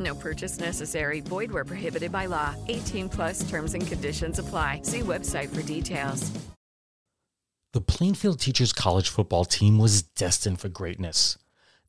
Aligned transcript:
No 0.00 0.14
purchase 0.14 0.58
necessary. 0.58 1.20
Void 1.20 1.52
where 1.52 1.64
prohibited 1.64 2.10
by 2.10 2.26
law. 2.26 2.54
18 2.68 3.08
plus 3.08 3.48
terms 3.48 3.74
and 3.74 3.86
conditions 3.86 4.38
apply. 4.38 4.80
See 4.82 5.00
website 5.00 5.54
for 5.54 5.62
details. 5.62 6.30
The 7.72 7.80
Plainfield 7.80 8.40
Teachers 8.40 8.72
College 8.72 9.08
football 9.08 9.44
team 9.44 9.78
was 9.78 10.02
destined 10.02 10.58
for 10.58 10.68
greatness. 10.68 11.38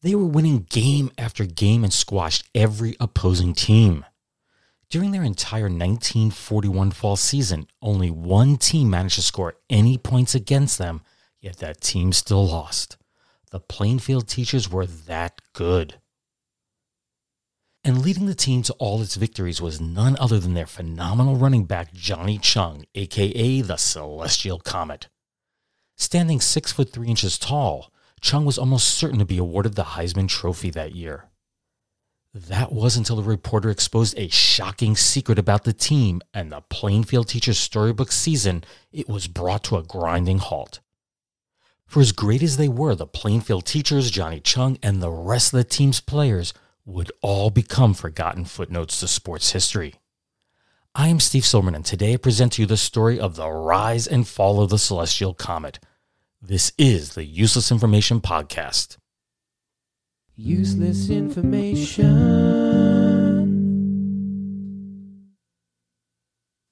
They 0.01 0.13
were 0.13 0.25
winning 0.25 0.67
game 0.69 1.09
after 1.17 1.45
game 1.45 1.83
and 1.83 1.93
squashed 1.93 2.47
every 2.53 2.95
opposing 2.99 3.55
team. 3.55 4.05
During 4.89 5.11
their 5.11 5.23
entire 5.23 5.69
1941 5.69 6.91
fall 6.91 7.15
season, 7.15 7.67
only 7.81 8.11
one 8.11 8.57
team 8.57 8.89
managed 8.89 9.15
to 9.15 9.21
score 9.21 9.55
any 9.69 9.97
points 9.97 10.35
against 10.35 10.77
them, 10.77 11.01
yet 11.39 11.57
that 11.57 11.81
team 11.81 12.11
still 12.11 12.45
lost. 12.45 12.97
The 13.51 13.59
Plainfield 13.59 14.27
Teachers 14.27 14.69
were 14.69 14.85
that 14.85 15.39
good. 15.53 16.00
And 17.83 18.03
leading 18.03 18.27
the 18.27 18.35
team 18.35 18.61
to 18.63 18.73
all 18.73 19.01
its 19.01 19.15
victories 19.15 19.59
was 19.59 19.81
none 19.81 20.15
other 20.19 20.39
than 20.39 20.53
their 20.53 20.67
phenomenal 20.67 21.35
running 21.35 21.65
back 21.65 21.93
Johnny 21.93 22.37
Chung, 22.37 22.85
aka 22.93 23.61
the 23.61 23.77
Celestial 23.77 24.59
Comet. 24.59 25.07
Standing 25.97 26.39
six 26.41 26.71
foot 26.71 26.91
three 26.91 27.07
inches 27.07 27.39
tall, 27.39 27.91
Chung 28.21 28.45
was 28.45 28.59
almost 28.59 28.87
certain 28.87 29.17
to 29.17 29.25
be 29.25 29.39
awarded 29.39 29.73
the 29.73 29.83
Heisman 29.83 30.27
Trophy 30.27 30.69
that 30.69 30.95
year. 30.95 31.25
That 32.35 32.71
was 32.71 32.95
until 32.95 33.19
a 33.19 33.23
reporter 33.23 33.71
exposed 33.71 34.17
a 34.17 34.29
shocking 34.29 34.95
secret 34.95 35.39
about 35.39 35.63
the 35.63 35.73
team 35.73 36.21
and 36.33 36.51
the 36.51 36.61
Plainfield 36.69 37.27
Teachers 37.27 37.57
storybook 37.57 38.11
season, 38.11 38.63
it 38.91 39.09
was 39.09 39.27
brought 39.27 39.63
to 39.65 39.77
a 39.77 39.83
grinding 39.83 40.37
halt. 40.37 40.81
For 41.87 41.99
as 41.99 42.13
great 42.13 42.41
as 42.41 42.55
they 42.55 42.69
were, 42.69 42.95
the 42.95 43.07
Plainfield 43.07 43.65
Teachers, 43.65 44.11
Johnny 44.11 44.39
Chung, 44.39 44.77
and 44.81 45.01
the 45.01 45.09
rest 45.09 45.51
of 45.51 45.57
the 45.57 45.63
team's 45.65 45.99
players 45.99 46.53
would 46.85 47.11
all 47.21 47.49
become 47.49 47.93
forgotten 47.93 48.45
footnotes 48.45 48.99
to 48.99 49.07
sports 49.07 49.51
history. 49.51 49.95
I 50.93 51.07
am 51.07 51.19
Steve 51.19 51.45
Silverman, 51.45 51.75
and 51.75 51.85
today 51.85 52.13
I 52.13 52.17
present 52.17 52.53
to 52.53 52.63
you 52.63 52.65
the 52.65 52.77
story 52.77 53.19
of 53.19 53.35
the 53.35 53.49
rise 53.49 54.07
and 54.07 54.27
fall 54.27 54.61
of 54.61 54.69
the 54.69 54.77
celestial 54.77 55.33
comet. 55.33 55.79
This 56.41 56.73
is 56.77 57.13
the 57.13 57.23
Useless 57.23 57.71
Information 57.71 58.19
Podcast. 58.19 58.97
Useless 60.35 61.09
information. 61.09 62.51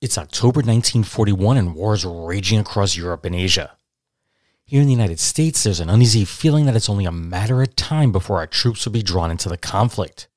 It's 0.02 0.18
October 0.18 0.60
1941 0.60 1.58
and 1.58 1.76
wars 1.76 2.04
are 2.04 2.26
raging 2.26 2.60
across 2.60 2.98
Europe 2.98 3.26
and 3.26 3.36
Asia. 3.36 3.78
Here 4.70 4.82
in 4.82 4.86
the 4.86 4.94
United 4.94 5.20
States, 5.20 5.64
there's 5.64 5.80
an 5.80 5.90
uneasy 5.90 6.26
feeling 6.26 6.68
that 6.68 6.76
it's 6.76 6.92
only 6.92 7.06
a 7.06 7.12
matter 7.12 7.64
of 7.64 7.76
time 7.76 8.12
before 8.12 8.38
our 8.38 8.46
troops 8.46 8.86
will 8.86 8.92
be 8.92 9.02
drawn 9.02 9.32
into 9.32 9.50
the 9.50 9.58
conflict. 9.58 10.28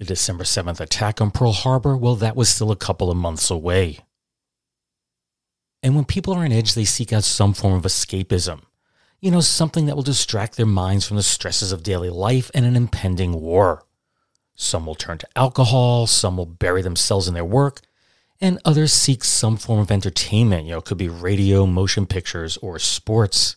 The 0.00 0.04
December 0.04 0.42
7th 0.42 0.80
attack 0.80 1.20
on 1.20 1.30
Pearl 1.30 1.52
Harbor, 1.52 1.96
well, 1.96 2.16
that 2.16 2.34
was 2.34 2.48
still 2.48 2.72
a 2.72 2.76
couple 2.76 3.08
of 3.08 3.16
months 3.16 3.48
away. 3.48 4.00
And 5.80 5.94
when 5.94 6.04
people 6.04 6.34
are 6.34 6.44
on 6.44 6.50
edge, 6.50 6.74
they 6.74 6.84
seek 6.84 7.12
out 7.12 7.22
some 7.22 7.54
form 7.54 7.74
of 7.74 7.84
escapism. 7.84 8.62
You 9.20 9.30
know, 9.30 9.40
something 9.40 9.86
that 9.86 9.94
will 9.94 10.02
distract 10.02 10.56
their 10.56 10.66
minds 10.66 11.06
from 11.06 11.16
the 11.16 11.22
stresses 11.22 11.70
of 11.70 11.84
daily 11.84 12.10
life 12.10 12.50
and 12.52 12.66
an 12.66 12.74
impending 12.74 13.40
war. 13.40 13.84
Some 14.56 14.86
will 14.86 14.96
turn 14.96 15.18
to 15.18 15.28
alcohol, 15.36 16.08
some 16.08 16.36
will 16.36 16.46
bury 16.46 16.82
themselves 16.82 17.28
in 17.28 17.34
their 17.34 17.44
work, 17.44 17.80
and 18.40 18.58
others 18.64 18.92
seek 18.92 19.24
some 19.24 19.56
form 19.56 19.80
of 19.80 19.90
entertainment. 19.90 20.64
You 20.64 20.72
know, 20.72 20.78
it 20.78 20.84
could 20.84 20.98
be 20.98 21.08
radio, 21.08 21.66
motion 21.66 22.06
pictures, 22.06 22.56
or 22.58 22.78
sports. 22.78 23.56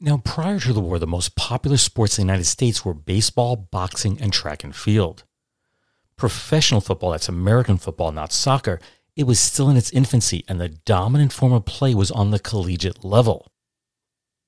Now, 0.00 0.18
prior 0.18 0.60
to 0.60 0.72
the 0.72 0.80
war, 0.80 0.98
the 0.98 1.06
most 1.06 1.34
popular 1.34 1.76
sports 1.76 2.18
in 2.18 2.26
the 2.26 2.32
United 2.32 2.44
States 2.46 2.84
were 2.84 2.94
baseball, 2.94 3.56
boxing, 3.56 4.20
and 4.20 4.32
track 4.32 4.62
and 4.62 4.74
field. 4.74 5.24
Professional 6.16 6.80
football, 6.80 7.10
that's 7.10 7.28
American 7.28 7.78
football, 7.78 8.12
not 8.12 8.32
soccer, 8.32 8.80
it 9.16 9.26
was 9.26 9.40
still 9.40 9.68
in 9.68 9.76
its 9.76 9.90
infancy, 9.90 10.44
and 10.46 10.60
the 10.60 10.68
dominant 10.68 11.32
form 11.32 11.52
of 11.52 11.64
play 11.64 11.94
was 11.94 12.12
on 12.12 12.30
the 12.30 12.38
collegiate 12.38 13.04
level. 13.04 13.50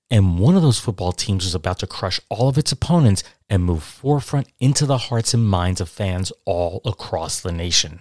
And 0.08 0.38
one 0.38 0.54
of 0.56 0.62
those 0.62 0.78
football 0.78 1.12
teams 1.12 1.44
was 1.44 1.54
about 1.54 1.80
to 1.80 1.86
crush 1.86 2.20
all 2.28 2.48
of 2.48 2.58
its 2.58 2.70
opponents 2.70 3.24
and 3.48 3.64
move 3.64 3.82
forefront 3.82 4.48
into 4.60 4.86
the 4.86 4.98
hearts 4.98 5.34
and 5.34 5.46
minds 5.46 5.80
of 5.80 5.88
fans 5.88 6.32
all 6.44 6.80
across 6.84 7.40
the 7.40 7.52
nation. 7.52 8.00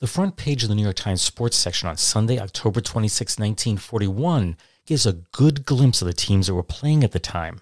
The 0.00 0.06
front 0.08 0.36
page 0.36 0.62
of 0.64 0.68
the 0.68 0.74
New 0.74 0.82
York 0.82 0.96
Times 0.96 1.22
sports 1.22 1.56
section 1.56 1.88
on 1.88 1.96
Sunday, 1.96 2.38
October 2.38 2.80
26, 2.80 3.38
1941, 3.38 4.56
gives 4.86 5.06
a 5.06 5.12
good 5.12 5.64
glimpse 5.64 6.02
of 6.02 6.06
the 6.06 6.12
teams 6.12 6.46
that 6.46 6.54
were 6.54 6.62
playing 6.64 7.04
at 7.04 7.12
the 7.12 7.20
time. 7.20 7.60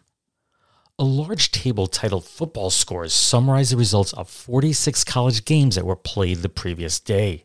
A 0.98 1.04
large 1.04 1.52
table 1.52 1.86
titled 1.86 2.24
Football 2.24 2.70
Scores 2.70 3.12
summarized 3.12 3.72
the 3.72 3.76
results 3.76 4.12
of 4.14 4.30
46 4.30 5.04
college 5.04 5.44
games 5.44 5.74
that 5.74 5.84
were 5.84 5.96
played 5.96 6.38
the 6.38 6.48
previous 6.48 6.98
day. 6.98 7.44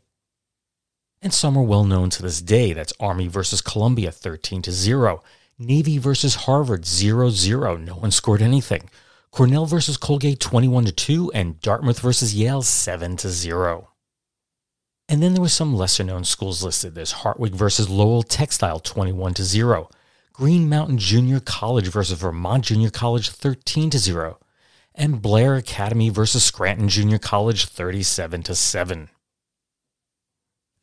And 1.21 1.33
some 1.33 1.57
are 1.57 1.63
well 1.63 1.83
known 1.83 2.09
to 2.11 2.21
this 2.21 2.41
day. 2.41 2.73
That's 2.73 2.93
Army 2.99 3.27
versus 3.27 3.61
Columbia 3.61 4.11
13 4.11 4.61
to 4.63 4.71
0, 4.71 5.23
Navy 5.59 5.97
versus 5.97 6.35
Harvard 6.35 6.85
0 6.85 7.29
0. 7.29 7.77
No 7.77 7.95
one 7.95 8.11
scored 8.11 8.41
anything. 8.41 8.89
Cornell 9.31 9.65
versus 9.65 9.97
Colgate 9.97 10.39
21 10.39 10.85
to 10.85 10.91
2, 10.91 11.31
and 11.33 11.59
Dartmouth 11.59 11.99
versus 11.99 12.35
Yale 12.35 12.61
7 12.61 13.17
to 13.17 13.29
0. 13.29 13.89
And 15.09 15.23
then 15.23 15.33
there 15.33 15.41
were 15.41 15.47
some 15.47 15.73
lesser 15.73 16.03
known 16.03 16.25
schools 16.25 16.63
listed. 16.63 16.93
There's 16.93 17.13
Hartwick 17.13 17.55
versus 17.55 17.89
Lowell 17.89 18.23
Textile 18.23 18.79
21 18.79 19.35
to 19.35 19.43
0. 19.43 19.89
Green 20.33 20.67
Mountain 20.67 20.97
Junior 20.97 21.39
College 21.39 21.87
versus 21.87 22.19
Vermont 22.19 22.65
Junior 22.65 22.89
College 22.89 23.29
13 23.29 23.89
to 23.91 23.99
0. 23.99 24.37
And 24.93 25.21
Blair 25.21 25.55
Academy 25.55 26.09
versus 26.09 26.43
Scranton 26.43 26.89
Junior 26.89 27.19
College 27.19 27.65
37 27.65 28.43
to 28.43 28.55
7. 28.55 29.09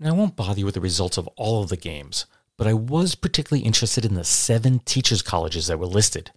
Now 0.01 0.09
I 0.09 0.13
won't 0.13 0.37
bother 0.37 0.59
you 0.59 0.65
with 0.65 0.75
the 0.75 0.81
results 0.81 1.19
of 1.19 1.29
all 1.37 1.63
of 1.63 1.69
the 1.69 1.77
games, 1.77 2.27
but 2.57 2.67
I 2.67 2.75
was 2.75 3.15
particularly 3.15 3.65
interested 3.65 4.05
in 4.05 4.15
the 4.15 4.25
seven 4.25 4.81
teachers 4.81 5.23
colleges 5.23 5.67
that 5.67 5.79
were 5.79 5.87
listed. 5.87 6.31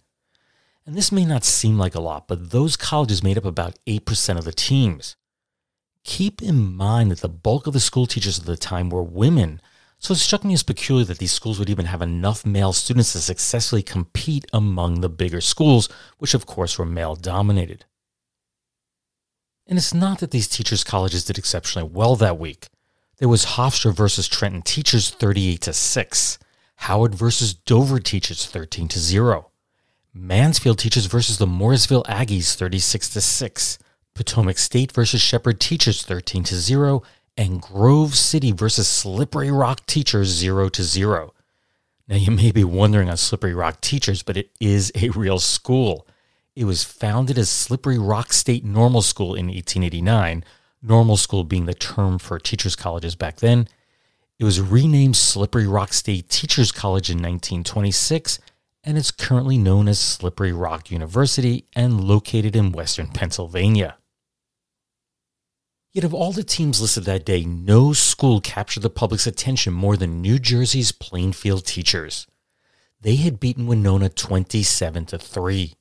And 0.84 0.94
this 0.94 1.10
may 1.10 1.24
not 1.24 1.44
seem 1.44 1.78
like 1.78 1.94
a 1.94 2.00
lot, 2.00 2.28
but 2.28 2.50
those 2.50 2.76
colleges 2.76 3.22
made 3.22 3.38
up 3.38 3.44
about 3.44 3.78
8% 3.86 4.38
of 4.38 4.44
the 4.44 4.52
teams 4.52 5.16
keep 6.04 6.42
in 6.42 6.74
mind 6.74 7.10
that 7.10 7.20
the 7.20 7.28
bulk 7.28 7.66
of 7.66 7.72
the 7.72 7.80
school 7.80 8.06
teachers 8.06 8.38
at 8.38 8.46
the 8.46 8.56
time 8.56 8.90
were 8.90 9.02
women. 9.02 9.60
So 9.98 10.12
it 10.12 10.18
struck 10.18 10.44
me 10.44 10.54
as 10.54 10.62
peculiar 10.62 11.04
that 11.06 11.18
these 11.18 11.32
schools 11.32 11.58
would 11.58 11.70
even 11.70 11.86
have 11.86 12.02
enough 12.02 12.46
male 12.46 12.72
students 12.72 13.12
to 13.12 13.18
successfully 13.18 13.82
compete 13.82 14.46
among 14.52 15.00
the 15.00 15.08
bigger 15.08 15.40
schools, 15.40 15.88
which 16.18 16.34
of 16.34 16.46
course 16.46 16.78
were 16.78 16.86
male 16.86 17.16
dominated. 17.16 17.84
And 19.66 19.76
it's 19.76 19.92
not 19.92 20.20
that 20.20 20.30
these 20.30 20.48
teachers' 20.48 20.84
colleges 20.84 21.24
did 21.24 21.36
exceptionally 21.36 21.88
well 21.92 22.16
that 22.16 22.38
week. 22.38 22.68
There 23.18 23.28
was 23.28 23.44
Hofstra 23.44 23.94
versus 23.94 24.28
Trenton 24.28 24.62
Teachers 24.62 25.10
38 25.10 25.60
to 25.62 25.72
6, 25.72 26.38
Howard 26.76 27.14
versus 27.14 27.52
Dover 27.52 27.98
Teachers 27.98 28.46
13 28.46 28.88
to 28.88 28.98
0, 29.00 29.50
Mansfield 30.14 30.78
Teachers 30.78 31.06
versus 31.06 31.38
the 31.38 31.46
Morrisville 31.46 32.04
Aggies 32.04 32.54
36 32.54 33.10
to 33.10 33.20
6, 33.20 33.78
Potomac 34.18 34.58
State 34.58 34.90
versus 34.90 35.20
Shepherd 35.20 35.60
Teachers 35.60 36.02
13 36.02 36.42
to 36.42 36.56
0, 36.56 37.04
and 37.36 37.62
Grove 37.62 38.16
City 38.16 38.50
versus 38.50 38.88
Slippery 38.88 39.48
Rock 39.48 39.86
Teachers 39.86 40.26
0 40.26 40.70
to 40.70 40.82
0. 40.82 41.32
Now 42.08 42.16
you 42.16 42.32
may 42.32 42.50
be 42.50 42.64
wondering 42.64 43.08
on 43.08 43.16
Slippery 43.16 43.54
Rock 43.54 43.80
Teachers, 43.80 44.24
but 44.24 44.36
it 44.36 44.50
is 44.58 44.90
a 44.96 45.10
real 45.10 45.38
school. 45.38 46.04
It 46.56 46.64
was 46.64 46.82
founded 46.82 47.38
as 47.38 47.48
Slippery 47.48 47.96
Rock 47.96 48.32
State 48.32 48.64
Normal 48.64 49.02
School 49.02 49.36
in 49.36 49.46
1889, 49.46 50.42
normal 50.82 51.16
school 51.16 51.44
being 51.44 51.66
the 51.66 51.74
term 51.74 52.18
for 52.18 52.40
teachers' 52.40 52.74
colleges 52.74 53.14
back 53.14 53.36
then. 53.36 53.68
It 54.40 54.44
was 54.44 54.60
renamed 54.60 55.16
Slippery 55.16 55.68
Rock 55.68 55.92
State 55.92 56.28
Teachers 56.28 56.72
College 56.72 57.08
in 57.08 57.18
1926 57.18 58.40
and 58.82 58.98
is 58.98 59.12
currently 59.12 59.58
known 59.58 59.86
as 59.86 60.00
Slippery 60.00 60.52
Rock 60.52 60.90
University 60.90 61.66
and 61.76 62.02
located 62.02 62.56
in 62.56 62.72
western 62.72 63.06
Pennsylvania. 63.06 63.96
Yet, 65.98 66.04
of 66.04 66.14
all 66.14 66.30
the 66.30 66.44
teams 66.44 66.80
listed 66.80 67.06
that 67.06 67.24
day, 67.26 67.44
no 67.44 67.92
school 67.92 68.40
captured 68.40 68.84
the 68.84 68.88
public's 68.88 69.26
attention 69.26 69.74
more 69.74 69.96
than 69.96 70.22
New 70.22 70.38
Jersey's 70.38 70.92
Plainfield 70.92 71.66
teachers. 71.66 72.28
They 73.00 73.16
had 73.16 73.40
beaten 73.40 73.66
Winona 73.66 74.08
27 74.08 75.06
to 75.06 75.18
3. 75.18 75.74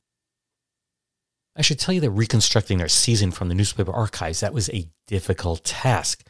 I 1.55 1.61
should 1.61 1.77
tell 1.77 1.93
you 1.93 2.01
that 2.01 2.09
reconstructing 2.09 2.79
their 2.79 2.87
season 2.87 3.29
from 3.29 3.47
the 3.47 3.53
newspaper 3.53 3.91
archives, 3.91 4.39
that 4.39 4.55
was 4.55 4.71
a 4.71 4.89
difficult 5.05 5.63
task. 5.63 6.23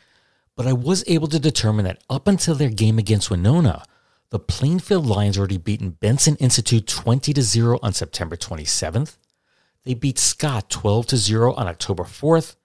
But 0.58 0.68
I 0.68 0.74
was 0.74 1.06
able 1.08 1.30
to 1.30 1.40
determine 1.40 1.86
that 1.86 2.04
up 2.10 2.28
until 2.28 2.56
their 2.56 2.70
game 2.70 3.00
against 3.00 3.32
Winona, 3.32 3.86
the 4.32 4.40
Plainfield 4.40 5.06
Lions 5.06 5.38
already 5.38 5.60
beaten 5.60 5.92
Benson 5.92 6.36
Institute 6.42 6.88
20 6.88 7.32
to 7.32 7.42
0 7.42 7.80
on 7.82 7.94
September 7.94 8.36
27th. 8.36 9.16
They 9.86 9.94
beat 9.94 10.20
Scott 10.20 10.70
12 10.70 11.08
to 11.08 11.16
0 11.16 11.54
on 11.54 11.70
October 11.70 12.04
4th 12.04 12.57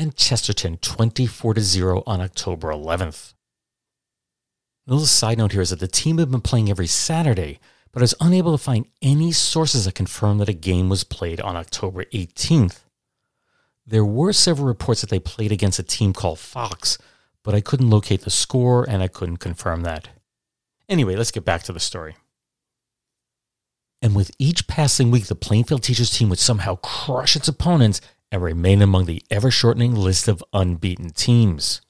and 0.00 0.16
Chesterton 0.16 0.78
24 0.78 1.54
to 1.54 1.60
0 1.60 2.02
on 2.06 2.22
October 2.22 2.68
11th. 2.68 3.34
A 4.86 4.90
little 4.90 5.04
side 5.04 5.36
note 5.36 5.52
here 5.52 5.60
is 5.60 5.68
that 5.68 5.78
the 5.78 5.86
team 5.86 6.16
had 6.16 6.30
been 6.30 6.40
playing 6.40 6.70
every 6.70 6.86
Saturday, 6.86 7.60
but 7.92 8.00
I 8.00 8.04
was 8.04 8.14
unable 8.18 8.56
to 8.56 8.64
find 8.64 8.86
any 9.02 9.30
sources 9.30 9.84
that 9.84 9.94
confirmed 9.94 10.40
that 10.40 10.48
a 10.48 10.54
game 10.54 10.88
was 10.88 11.04
played 11.04 11.38
on 11.38 11.54
October 11.54 12.04
18th. 12.06 12.78
There 13.86 14.04
were 14.04 14.32
several 14.32 14.66
reports 14.66 15.02
that 15.02 15.10
they 15.10 15.18
played 15.18 15.52
against 15.52 15.78
a 15.78 15.82
team 15.82 16.14
called 16.14 16.38
Fox, 16.38 16.96
but 17.44 17.54
I 17.54 17.60
couldn't 17.60 17.90
locate 17.90 18.22
the 18.22 18.30
score 18.30 18.88
and 18.88 19.02
I 19.02 19.08
couldn't 19.08 19.36
confirm 19.36 19.82
that. 19.82 20.08
Anyway, 20.88 21.14
let's 21.14 21.30
get 21.30 21.44
back 21.44 21.62
to 21.64 21.74
the 21.74 21.80
story. 21.80 22.16
And 24.00 24.16
with 24.16 24.30
each 24.38 24.66
passing 24.66 25.10
week, 25.10 25.26
the 25.26 25.34
Plainfield 25.34 25.82
Teachers 25.82 26.10
team 26.10 26.30
would 26.30 26.38
somehow 26.38 26.76
crush 26.76 27.36
its 27.36 27.48
opponents 27.48 28.00
and 28.30 28.42
remain 28.42 28.82
among 28.82 29.06
the 29.06 29.22
ever 29.30 29.50
shortening 29.50 29.94
list 29.94 30.28
of 30.28 30.44
unbeaten 30.52 31.10
teams. 31.10 31.80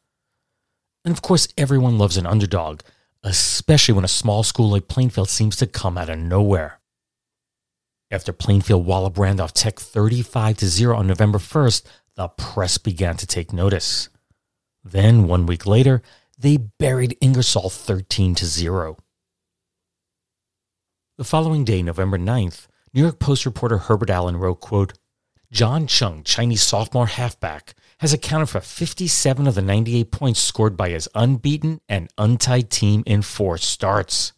And 1.05 1.13
of 1.13 1.23
course, 1.23 1.49
everyone 1.57 1.99
loves 1.99 2.17
an 2.17 2.27
underdog, 2.27 2.81
especially 3.23 3.95
when 3.95 4.05
a 4.05 4.09
small 4.09 4.43
school 4.43 4.71
like 4.71 4.89
Plainfield 4.89 5.29
seems 5.29 5.57
to 5.57 5.67
come 5.67 5.97
out 5.97 6.11
of 6.11 6.19
nowhere. 6.19 6.81
After 8.11 8.33
Plainfield 8.33 8.87
walloped 8.87 9.19
Randolph 9.19 9.55
Tech 9.55 9.79
35 9.79 10.57
to 10.59 10.67
0 10.67 10.97
on 10.97 11.07
November 11.07 11.39
1st, 11.39 11.85
the 12.17 12.29
press 12.29 12.77
began 12.77 13.17
to 13.17 13.27
take 13.27 13.53
notice. 13.53 14.09
Then, 14.83 15.29
one 15.29 15.47
week 15.47 15.67
later, 15.67 16.03
they 16.39 16.57
buried 16.57 17.17
Ingersoll 17.21 17.71
13 17.71 18.35
to 18.37 18.47
0. 18.47 18.97
The 21.19 21.25
following 21.25 21.65
day, 21.65 21.83
November 21.83 22.19
9th, 22.19 22.67
New 22.93 23.03
York 23.03 23.19
Post 23.21 23.47
reporter 23.47 23.79
Herbert 23.79 24.11
Allen 24.11 24.39
wrote, 24.39 24.61
quote, 24.61 24.95
John 25.53 25.87
Chung, 25.87 26.23
Chinese 26.23 26.63
sophomore 26.63 27.07
halfback, 27.07 27.75
has 27.99 28.13
accounted 28.13 28.49
for 28.49 28.61
57 28.61 29.47
of 29.47 29.55
the 29.55 29.63
98 29.63 30.11
points 30.11 30.41
scored 30.41 30.77
by 30.77 30.91
his 30.91 31.09
unbeaten 31.15 31.81
and 31.89 32.09
untied 32.17 32.71
team 32.71 33.03
in 33.05 33.23
four 33.23 33.59
starts. 33.59 34.33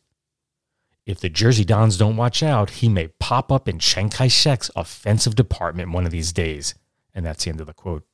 If 1.05 1.21
the 1.21 1.29
Jersey 1.29 1.65
Dons 1.65 1.97
don't 1.97 2.17
watch 2.17 2.43
out, 2.43 2.71
he 2.71 2.89
may 2.89 3.09
pop 3.21 3.53
up 3.53 3.69
in 3.69 3.79
Chiang 3.79 4.09
Kai 4.09 4.29
shek's 4.29 4.71
offensive 4.75 5.35
department 5.35 5.91
one 5.91 6.07
of 6.07 6.13
these 6.13 6.33
days. 6.33 6.75
And 7.15 7.27
that's 7.27 7.45
the 7.45 7.51
end 7.51 7.61
of 7.61 7.67
the 7.67 7.75
quote. 7.75 8.07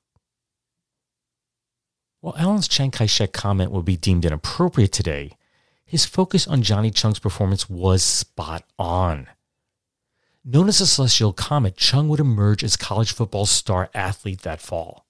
While 2.20 2.36
Allen's 2.36 2.66
Chiang 2.66 2.90
Kai 2.90 3.06
shek 3.06 3.32
comment 3.32 3.70
will 3.70 3.82
be 3.82 3.96
deemed 3.96 4.24
inappropriate 4.24 4.92
today, 4.92 5.32
his 5.84 6.04
focus 6.04 6.48
on 6.48 6.62
Johnny 6.62 6.90
Chung's 6.90 7.20
performance 7.20 7.70
was 7.70 8.02
spot 8.02 8.64
on. 8.78 9.28
Known 10.50 10.68
as 10.68 10.80
a 10.80 10.86
celestial 10.86 11.34
comet, 11.34 11.76
Chung 11.76 12.08
would 12.08 12.20
emerge 12.20 12.64
as 12.64 12.74
college 12.74 13.12
football's 13.12 13.50
star 13.50 13.90
athlete 13.92 14.40
that 14.42 14.62
fall. 14.62 15.04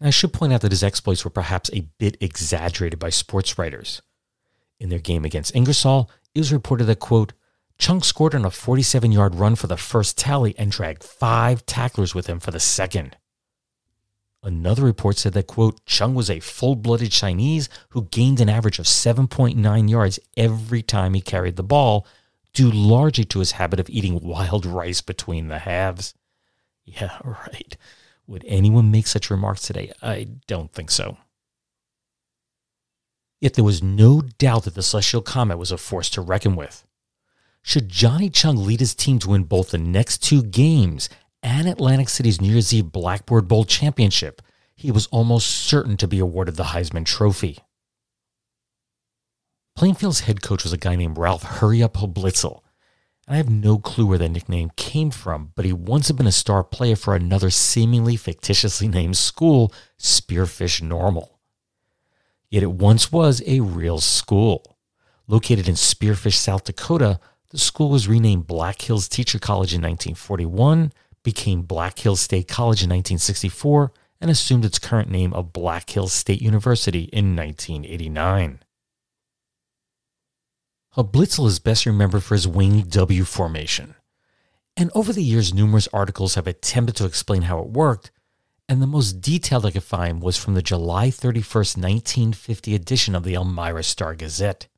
And 0.00 0.08
I 0.08 0.10
should 0.10 0.32
point 0.32 0.52
out 0.52 0.62
that 0.62 0.72
his 0.72 0.82
exploits 0.82 1.24
were 1.24 1.30
perhaps 1.30 1.70
a 1.72 1.86
bit 1.98 2.16
exaggerated 2.20 2.98
by 2.98 3.10
sports 3.10 3.56
writers. 3.56 4.02
In 4.80 4.88
their 4.88 4.98
game 4.98 5.24
against 5.24 5.54
Ingersoll, 5.54 6.10
it 6.34 6.40
was 6.40 6.52
reported 6.52 6.86
that, 6.86 6.98
quote, 6.98 7.34
Chung 7.78 8.02
scored 8.02 8.34
on 8.34 8.44
a 8.44 8.50
47 8.50 9.12
yard 9.12 9.36
run 9.36 9.54
for 9.54 9.68
the 9.68 9.76
first 9.76 10.18
tally 10.18 10.56
and 10.58 10.72
dragged 10.72 11.04
five 11.04 11.64
tacklers 11.64 12.12
with 12.12 12.26
him 12.26 12.40
for 12.40 12.50
the 12.50 12.58
second. 12.58 13.16
Another 14.42 14.82
report 14.82 15.18
said 15.18 15.34
that, 15.34 15.46
quote, 15.46 15.86
Chung 15.86 16.16
was 16.16 16.28
a 16.28 16.40
full 16.40 16.74
blooded 16.74 17.12
Chinese 17.12 17.68
who 17.90 18.08
gained 18.10 18.40
an 18.40 18.48
average 18.48 18.80
of 18.80 18.86
7.9 18.86 19.88
yards 19.88 20.18
every 20.36 20.82
time 20.82 21.14
he 21.14 21.20
carried 21.20 21.54
the 21.54 21.62
ball, 21.62 22.08
due 22.54 22.70
largely 22.70 23.24
to 23.24 23.38
his 23.38 23.52
habit 23.52 23.80
of 23.80 23.88
eating 23.90 24.20
wild 24.20 24.66
rice 24.66 25.00
between 25.00 25.48
the 25.48 25.60
halves. 25.60 26.14
Yeah, 26.84 27.18
right. 27.24 27.76
Would 28.26 28.44
anyone 28.46 28.90
make 28.90 29.06
such 29.06 29.30
remarks 29.30 29.62
today? 29.62 29.92
I 30.02 30.28
don't 30.46 30.72
think 30.72 30.90
so. 30.90 31.16
Yet 33.40 33.54
there 33.54 33.64
was 33.64 33.82
no 33.82 34.20
doubt 34.20 34.64
that 34.64 34.74
the 34.74 34.82
Celestial 34.82 35.20
Comet 35.20 35.58
was 35.58 35.72
a 35.72 35.76
force 35.76 36.08
to 36.10 36.20
reckon 36.20 36.54
with. 36.54 36.86
Should 37.62 37.88
Johnny 37.88 38.30
Chung 38.30 38.64
lead 38.64 38.80
his 38.80 38.94
team 38.94 39.18
to 39.20 39.30
win 39.30 39.44
both 39.44 39.70
the 39.70 39.78
next 39.78 40.22
two 40.22 40.42
games 40.42 41.08
and 41.42 41.68
Atlantic 41.68 42.08
City's 42.08 42.40
New 42.40 42.52
Year's 42.52 42.72
Eve 42.72 42.92
Blackboard 42.92 43.48
Bowl 43.48 43.64
championship, 43.64 44.42
he 44.76 44.90
was 44.90 45.06
almost 45.08 45.48
certain 45.48 45.96
to 45.96 46.08
be 46.08 46.18
awarded 46.18 46.56
the 46.56 46.64
Heisman 46.64 47.04
Trophy. 47.04 47.58
Plainfield's 49.82 50.20
head 50.20 50.42
coach 50.42 50.62
was 50.62 50.72
a 50.72 50.76
guy 50.76 50.94
named 50.94 51.18
Ralph 51.18 51.42
Hurry 51.42 51.82
Up 51.82 51.94
Hoblitzel, 51.94 52.60
I 53.26 53.34
have 53.34 53.50
no 53.50 53.78
clue 53.78 54.06
where 54.06 54.18
that 54.18 54.28
nickname 54.28 54.70
came 54.76 55.10
from, 55.10 55.50
but 55.56 55.64
he 55.64 55.72
once 55.72 56.06
had 56.06 56.16
been 56.16 56.28
a 56.28 56.30
star 56.30 56.62
player 56.62 56.94
for 56.94 57.16
another 57.16 57.50
seemingly 57.50 58.14
fictitiously 58.14 58.86
named 58.86 59.16
school, 59.16 59.74
Spearfish 59.98 60.80
Normal. 60.82 61.40
Yet 62.48 62.62
it 62.62 62.70
once 62.70 63.10
was 63.10 63.42
a 63.44 63.58
real 63.58 63.98
school. 63.98 64.76
Located 65.26 65.66
in 65.66 65.74
Spearfish, 65.74 66.34
South 66.34 66.62
Dakota, 66.62 67.18
the 67.50 67.58
school 67.58 67.90
was 67.90 68.06
renamed 68.06 68.46
Black 68.46 68.82
Hills 68.82 69.08
Teacher 69.08 69.40
College 69.40 69.74
in 69.74 69.82
1941, 69.82 70.92
became 71.24 71.62
Black 71.62 71.98
Hills 71.98 72.20
State 72.20 72.46
College 72.46 72.84
in 72.84 72.88
1964, 72.88 73.92
and 74.20 74.30
assumed 74.30 74.64
its 74.64 74.78
current 74.78 75.10
name 75.10 75.34
of 75.34 75.52
Black 75.52 75.90
Hills 75.90 76.12
State 76.12 76.40
University 76.40 77.10
in 77.12 77.34
1989. 77.34 78.61
Hoblitzel 80.96 81.46
is 81.46 81.58
best 81.58 81.86
remembered 81.86 82.22
for 82.22 82.34
his 82.34 82.46
wing 82.46 82.82
W 82.82 83.24
formation. 83.24 83.94
And 84.76 84.90
over 84.94 85.10
the 85.10 85.22
years, 85.22 85.54
numerous 85.54 85.88
articles 85.90 86.34
have 86.34 86.46
attempted 86.46 86.96
to 86.96 87.06
explain 87.06 87.42
how 87.42 87.60
it 87.60 87.68
worked, 87.68 88.10
and 88.68 88.82
the 88.82 88.86
most 88.86 89.22
detailed 89.22 89.64
I 89.64 89.70
could 89.70 89.84
find 89.84 90.20
was 90.20 90.36
from 90.36 90.52
the 90.52 90.60
July 90.60 91.08
31st, 91.08 91.78
1950 91.78 92.74
edition 92.74 93.14
of 93.14 93.24
the 93.24 93.34
Elmira 93.34 93.82
Star 93.82 94.14
Gazette. 94.14 94.68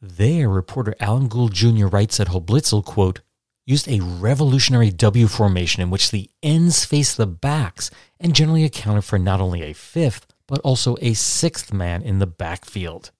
There, 0.00 0.48
reporter 0.48 0.94
Alan 1.00 1.26
Gould 1.26 1.52
Jr. 1.52 1.86
writes 1.86 2.18
that 2.18 2.28
Hoblitzel, 2.28 2.84
quote, 2.84 3.20
used 3.66 3.88
a 3.88 4.00
revolutionary 4.00 4.90
W 4.90 5.26
formation 5.26 5.82
in 5.82 5.90
which 5.90 6.12
the 6.12 6.30
ends 6.44 6.84
faced 6.84 7.16
the 7.16 7.26
backs 7.26 7.90
and 8.20 8.36
generally 8.36 8.64
accounted 8.64 9.04
for 9.04 9.18
not 9.18 9.40
only 9.40 9.62
a 9.62 9.74
fifth, 9.74 10.28
but 10.46 10.60
also 10.60 10.96
a 11.00 11.12
sixth 11.14 11.72
man 11.72 12.02
in 12.02 12.20
the 12.20 12.26
backfield. 12.26 13.10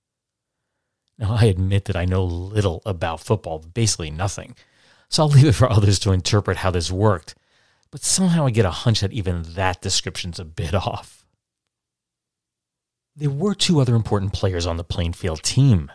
Now, 1.18 1.34
I 1.34 1.46
admit 1.46 1.87
that 1.87 1.96
I 1.96 2.04
know 2.04 2.25
little 2.25 2.80
about 2.87 3.20
football, 3.20 3.58
basically 3.58 4.10
nothing. 4.10 4.54
So 5.08 5.22
I'll 5.22 5.28
leave 5.28 5.46
it 5.46 5.52
for 5.54 5.70
others 5.70 5.98
to 6.00 6.12
interpret 6.12 6.58
how 6.58 6.70
this 6.70 6.90
worked. 6.90 7.34
But 7.90 8.02
somehow 8.02 8.46
I 8.46 8.50
get 8.50 8.66
a 8.66 8.70
hunch 8.70 9.00
that 9.00 9.12
even 9.12 9.42
that 9.54 9.80
description's 9.80 10.38
a 10.38 10.44
bit 10.44 10.75
off. 10.75 11.25
There 13.16 13.30
were 13.30 13.54
two 13.54 13.80
other 13.80 13.96
important 13.96 14.32
players 14.32 14.64
on 14.66 14.76
the 14.76 14.84
Plainfield 14.84 15.42
team. 15.42 15.90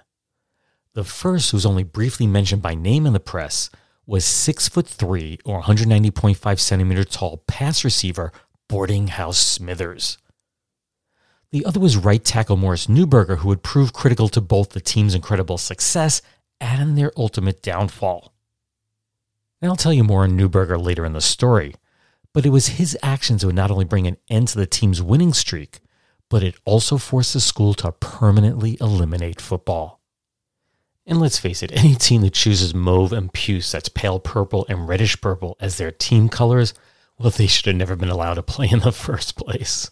The 0.93 1.05
first, 1.05 1.51
who's 1.51 1.65
only 1.65 1.83
briefly 1.83 2.27
mentioned 2.27 2.61
by 2.61 2.75
name 2.75 3.05
in 3.05 3.13
the 3.13 3.19
press, 3.19 3.69
was 4.05 4.25
six 4.25 4.67
foot 4.67 4.87
three 4.87 5.39
or 5.45 5.61
190.5 5.61 6.59
centimeter 6.59 7.05
tall 7.05 7.37
pass 7.47 7.85
receiver 7.85 8.33
Boardinghouse 8.67 9.35
Smithers. 9.35 10.17
The 11.53 11.65
other 11.65 11.79
was 11.79 11.95
right 11.95 12.23
tackle 12.25 12.57
Morris 12.57 12.87
Newburger, 12.87 13.37
who 13.37 13.49
would 13.49 13.61
prove 13.61 13.93
critical 13.93 14.27
to 14.29 14.41
both 14.41 14.69
the 14.69 14.81
team's 14.81 15.13
incredible 15.13 15.59
success 15.59 16.19
and 16.59 16.97
their 16.97 17.11
ultimate 17.15 17.61
downfall. 17.61 18.33
And 19.61 19.69
I'll 19.69 19.75
tell 19.75 19.93
you 19.93 20.03
more 20.03 20.23
on 20.23 20.35
Newburger 20.35 20.83
later 20.83 21.05
in 21.05 21.13
the 21.13 21.21
story, 21.21 21.75
but 22.33 22.43
it 22.43 22.49
was 22.49 22.79
his 22.79 22.97
actions 23.03 23.41
that 23.41 23.47
would 23.47 23.55
not 23.55 23.69
only 23.69 23.85
bring 23.85 24.07
an 24.07 24.17
end 24.31 24.47
to 24.47 24.57
the 24.57 24.65
team's 24.65 25.03
winning 25.03 25.31
streak, 25.31 25.79
but 26.27 26.41
it 26.41 26.55
also 26.65 26.97
forced 26.97 27.35
the 27.35 27.39
school 27.39 27.75
to 27.75 27.91
permanently 27.91 28.75
eliminate 28.81 29.39
football. 29.39 30.01
And 31.05 31.19
let's 31.19 31.37
face 31.37 31.61
it, 31.61 31.71
any 31.71 31.93
team 31.93 32.21
that 32.21 32.33
chooses 32.33 32.73
mauve 32.73 33.13
and 33.13 33.31
puce, 33.31 33.71
that's 33.71 33.89
pale 33.89 34.19
purple 34.19 34.65
and 34.69 34.87
reddish 34.87 35.21
purple, 35.21 35.55
as 35.59 35.77
their 35.77 35.91
team 35.91 36.29
colors, 36.29 36.73
well, 37.19 37.29
they 37.29 37.45
should 37.45 37.67
have 37.67 37.75
never 37.75 37.95
been 37.95 38.09
allowed 38.09 38.35
to 38.35 38.41
play 38.41 38.69
in 38.71 38.79
the 38.79 38.91
first 38.91 39.35
place. 39.35 39.91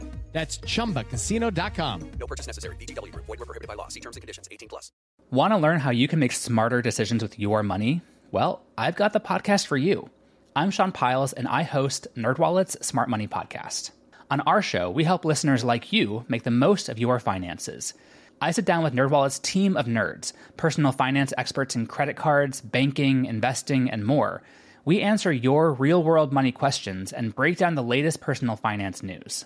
That's 0.31 0.57
chumbacasino.com. 0.59 2.11
No 2.19 2.27
purchase 2.27 2.47
necessary. 2.47 2.75
VGW 2.77 3.11
Group. 3.11 3.25
Void 3.25 3.39
were 3.39 3.45
prohibited 3.45 3.67
by 3.67 3.73
law. 3.73 3.89
See 3.89 3.99
terms 3.99 4.15
and 4.15 4.21
conditions. 4.21 4.47
18 4.49 4.69
plus. 4.69 4.91
Want 5.29 5.51
to 5.51 5.57
learn 5.57 5.79
how 5.79 5.91
you 5.91 6.07
can 6.07 6.19
make 6.19 6.31
smarter 6.31 6.81
decisions 6.81 7.21
with 7.21 7.37
your 7.37 7.63
money? 7.63 8.01
Well, 8.31 8.61
I've 8.77 8.95
got 8.95 9.11
the 9.13 9.19
podcast 9.19 9.67
for 9.67 9.77
you. 9.77 10.09
I'm 10.55 10.71
Sean 10.71 10.91
Pyles, 10.91 11.33
and 11.33 11.47
I 11.47 11.63
host 11.63 12.07
NerdWallet's 12.15 12.85
Smart 12.85 13.09
Money 13.09 13.27
Podcast. 13.27 13.91
On 14.29 14.41
our 14.41 14.61
show, 14.61 14.89
we 14.89 15.03
help 15.03 15.25
listeners 15.25 15.63
like 15.63 15.91
you 15.91 16.25
make 16.29 16.43
the 16.43 16.51
most 16.51 16.87
of 16.89 16.99
your 16.99 17.19
finances. 17.19 17.93
I 18.41 18.51
sit 18.51 18.65
down 18.65 18.83
with 18.83 18.93
NerdWallet's 18.93 19.39
team 19.39 19.77
of 19.77 19.85
nerds, 19.85 20.33
personal 20.57 20.91
finance 20.91 21.33
experts 21.37 21.75
in 21.75 21.87
credit 21.87 22.15
cards, 22.15 22.59
banking, 22.59 23.25
investing, 23.25 23.89
and 23.89 24.05
more. 24.05 24.41
We 24.83 25.01
answer 25.01 25.31
your 25.31 25.73
real-world 25.73 26.33
money 26.33 26.51
questions 26.51 27.13
and 27.13 27.35
break 27.35 27.57
down 27.57 27.75
the 27.75 27.83
latest 27.83 28.19
personal 28.19 28.55
finance 28.55 29.03
news. 29.03 29.45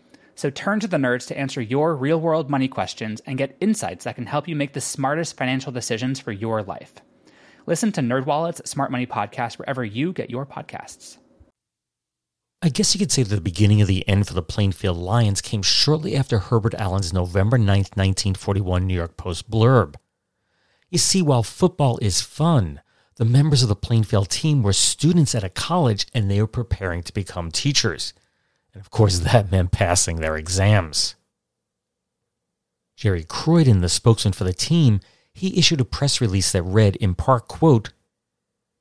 So 0.35 0.49
turn 0.49 0.79
to 0.79 0.87
the 0.87 0.97
nerds 0.97 1.27
to 1.27 1.37
answer 1.37 1.61
your 1.61 1.95
real 1.95 2.19
world 2.19 2.49
money 2.49 2.67
questions 2.67 3.21
and 3.25 3.37
get 3.37 3.57
insights 3.59 4.05
that 4.05 4.15
can 4.15 4.25
help 4.25 4.47
you 4.47 4.55
make 4.55 4.73
the 4.73 4.81
smartest 4.81 5.37
financial 5.37 5.71
decisions 5.71 6.19
for 6.19 6.31
your 6.31 6.63
life. 6.63 6.93
Listen 7.65 7.91
to 7.91 8.01
NerdWallet's 8.01 8.69
Smart 8.69 8.91
Money 8.91 9.05
Podcast 9.05 9.59
wherever 9.59 9.85
you 9.85 10.13
get 10.13 10.29
your 10.29 10.45
podcasts. 10.45 11.17
I 12.63 12.69
guess 12.69 12.93
you 12.93 12.99
could 12.99 13.11
say 13.11 13.23
that 13.23 13.33
the 13.33 13.41
beginning 13.41 13.81
of 13.81 13.87
the 13.87 14.07
end 14.07 14.27
for 14.27 14.35
the 14.35 14.43
Plainfield 14.43 14.97
Lions 14.97 15.41
came 15.41 15.63
shortly 15.63 16.15
after 16.15 16.37
Herbert 16.37 16.75
Allen's 16.75 17.11
November 17.11 17.57
9, 17.57 17.65
1941 17.67 18.85
New 18.85 18.93
York 18.93 19.17
Post 19.17 19.49
blurb. 19.49 19.95
You 20.89 20.99
see, 20.99 21.21
while 21.21 21.41
football 21.41 21.97
is 22.03 22.21
fun, 22.21 22.81
the 23.15 23.25
members 23.25 23.63
of 23.63 23.69
the 23.69 23.75
Plainfield 23.75 24.29
team 24.29 24.61
were 24.61 24.73
students 24.73 25.33
at 25.33 25.43
a 25.43 25.49
college 25.49 26.05
and 26.13 26.29
they 26.29 26.39
were 26.39 26.47
preparing 26.47 27.01
to 27.03 27.13
become 27.13 27.49
teachers. 27.49 28.13
And 28.73 28.81
of 28.81 28.89
course, 28.89 29.19
that 29.19 29.51
meant 29.51 29.71
passing 29.71 30.17
their 30.17 30.37
exams. 30.37 31.15
Jerry 32.95 33.23
Croydon, 33.23 33.81
the 33.81 33.89
spokesman 33.89 34.33
for 34.33 34.43
the 34.43 34.53
team, 34.53 34.99
he 35.33 35.57
issued 35.57 35.81
a 35.81 35.85
press 35.85 36.21
release 36.21 36.51
that 36.51 36.63
read 36.63 36.95
in 36.97 37.15
part, 37.15 37.47
quote, 37.47 37.93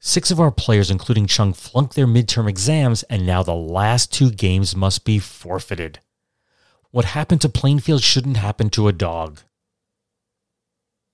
Six 0.03 0.31
of 0.31 0.41
our 0.41 0.51
players, 0.51 0.91
including 0.91 1.27
Chung, 1.27 1.53
flunked 1.53 1.95
their 1.95 2.07
midterm 2.07 2.49
exams, 2.49 3.03
and 3.05 3.27
now 3.27 3.43
the 3.43 3.55
last 3.55 4.13
two 4.13 4.31
games 4.31 4.75
must 4.75 5.05
be 5.05 5.19
forfeited. 5.19 6.01
What 6.91 7.05
happened 7.05 7.43
to 7.43 7.49
Plainfield 7.49 8.03
shouldn't 8.03 8.39
happen 8.39 8.71
to 8.71 8.89
a 8.89 8.93
dog. 8.93 9.41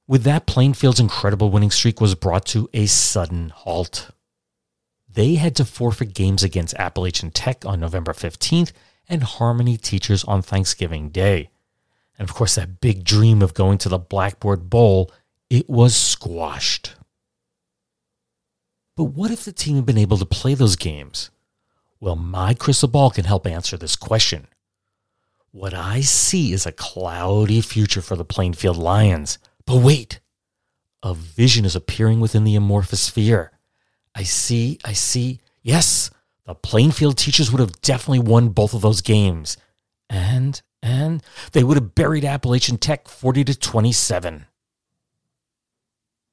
With 0.06 0.22
that, 0.22 0.46
Plainfield's 0.46 1.00
incredible 1.00 1.50
winning 1.50 1.72
streak 1.72 2.00
was 2.00 2.14
brought 2.14 2.46
to 2.46 2.70
a 2.72 2.86
sudden 2.86 3.50
halt 3.50 4.10
they 5.16 5.36
had 5.36 5.56
to 5.56 5.64
forfeit 5.64 6.12
games 6.12 6.42
against 6.42 6.74
Appalachian 6.74 7.30
Tech 7.30 7.64
on 7.64 7.80
November 7.80 8.12
15th 8.12 8.72
and 9.08 9.22
Harmony 9.22 9.78
Teachers 9.78 10.22
on 10.24 10.42
Thanksgiving 10.42 11.08
Day. 11.08 11.48
And 12.18 12.28
of 12.28 12.34
course, 12.34 12.54
that 12.56 12.82
big 12.82 13.02
dream 13.02 13.40
of 13.40 13.54
going 13.54 13.78
to 13.78 13.88
the 13.88 13.98
Blackboard 13.98 14.68
Bowl, 14.68 15.10
it 15.48 15.70
was 15.70 15.96
squashed. 15.96 16.96
But 18.94 19.04
what 19.04 19.30
if 19.30 19.42
the 19.42 19.52
team 19.52 19.76
had 19.76 19.86
been 19.86 19.96
able 19.96 20.18
to 20.18 20.26
play 20.26 20.52
those 20.52 20.76
games? 20.76 21.30
Well, 21.98 22.16
my 22.16 22.52
crystal 22.52 22.88
ball 22.88 23.10
can 23.10 23.24
help 23.24 23.46
answer 23.46 23.78
this 23.78 23.96
question. 23.96 24.48
What 25.50 25.72
I 25.72 26.02
see 26.02 26.52
is 26.52 26.66
a 26.66 26.72
cloudy 26.72 27.62
future 27.62 28.02
for 28.02 28.16
the 28.16 28.24
Plainfield 28.26 28.76
Lions. 28.76 29.38
But 29.64 29.78
wait, 29.78 30.20
a 31.02 31.14
vision 31.14 31.64
is 31.64 31.74
appearing 31.74 32.20
within 32.20 32.44
the 32.44 32.54
amorphous 32.54 33.00
sphere. 33.00 33.52
I 34.16 34.22
see, 34.22 34.78
I 34.82 34.94
see. 34.94 35.40
Yes, 35.62 36.10
the 36.46 36.54
Plainfield 36.54 37.18
teachers 37.18 37.52
would 37.52 37.60
have 37.60 37.82
definitely 37.82 38.20
won 38.20 38.48
both 38.48 38.72
of 38.72 38.80
those 38.80 39.02
games. 39.02 39.58
And, 40.08 40.60
and 40.82 41.22
they 41.52 41.62
would 41.62 41.76
have 41.76 41.94
buried 41.94 42.24
Appalachian 42.24 42.78
Tech 42.78 43.08
40 43.08 43.44
to 43.44 43.54
27. 43.54 44.46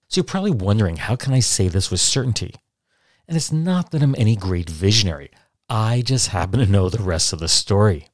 So 0.07 0.19
you're 0.19 0.23
probably 0.23 0.51
wondering, 0.51 0.95
how 0.95 1.17
can 1.17 1.33
I 1.33 1.41
say 1.41 1.67
this 1.67 1.91
with 1.91 1.99
certainty? 1.99 2.55
And 3.27 3.35
it's 3.35 3.51
not 3.51 3.91
that 3.91 4.01
I'm 4.01 4.15
any 4.17 4.37
great 4.37 4.69
visionary. 4.69 5.29
I 5.67 6.03
just 6.05 6.29
happen 6.29 6.61
to 6.61 6.65
know 6.65 6.87
the 6.87 7.03
rest 7.03 7.33
of 7.33 7.39
the 7.39 7.49
story. 7.49 8.07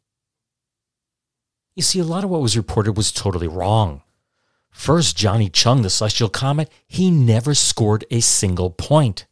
You 1.76 1.84
see, 1.84 2.00
a 2.00 2.04
lot 2.04 2.24
of 2.24 2.32
what 2.32 2.42
was 2.42 2.58
reported 2.58 2.98
was 2.98 3.12
totally 3.12 3.48
wrong. 3.48 4.02
First, 4.72 5.16
Johnny 5.16 5.50
Chung, 5.50 5.84
the 5.84 5.92
Celestial 5.92 6.30
Comet, 6.30 6.72
he 6.88 7.12
never 7.12 7.54
scored 7.54 8.06
a 8.10 8.20
single 8.20 8.72
point. 8.72 9.28